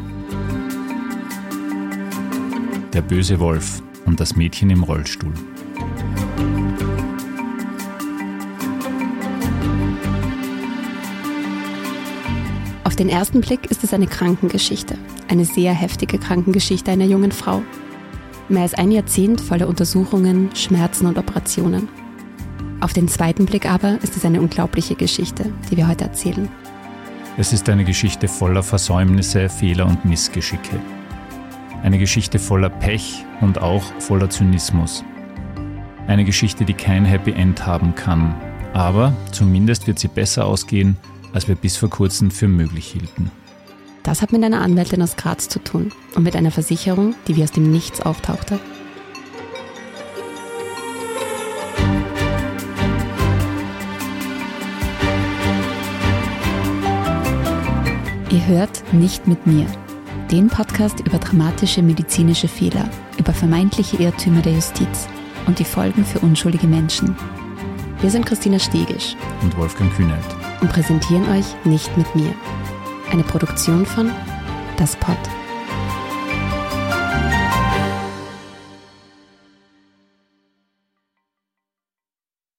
[2.94, 5.34] Der böse Wolf und das Mädchen im Rollstuhl.
[12.94, 14.96] Auf den ersten Blick ist es eine Krankengeschichte.
[15.26, 17.60] Eine sehr heftige Krankengeschichte einer jungen Frau.
[18.48, 21.88] Mehr als ein Jahrzehnt voller Untersuchungen, Schmerzen und Operationen.
[22.80, 26.48] Auf den zweiten Blick aber ist es eine unglaubliche Geschichte, die wir heute erzählen.
[27.36, 30.78] Es ist eine Geschichte voller Versäumnisse, Fehler und Missgeschicke.
[31.82, 35.02] Eine Geschichte voller Pech und auch voller Zynismus.
[36.06, 38.36] Eine Geschichte, die kein Happy End haben kann.
[38.72, 40.96] Aber zumindest wird sie besser ausgehen,
[41.34, 43.30] als wir bis vor kurzem für möglich hielten.
[44.04, 47.42] Das hat mit einer Anwältin aus Graz zu tun und mit einer Versicherung, die wie
[47.42, 48.60] aus dem Nichts auftauchte.
[58.30, 59.66] Ihr hört Nicht mit mir,
[60.30, 65.08] den Podcast über dramatische medizinische Fehler, über vermeintliche Irrtümer der Justiz
[65.46, 67.16] und die Folgen für unschuldige Menschen.
[68.00, 72.34] Wir sind Christina Stegisch und Wolfgang Kühnelt und präsentieren euch Nicht mit mir,
[73.12, 74.10] eine Produktion von
[74.78, 75.33] Das Pod.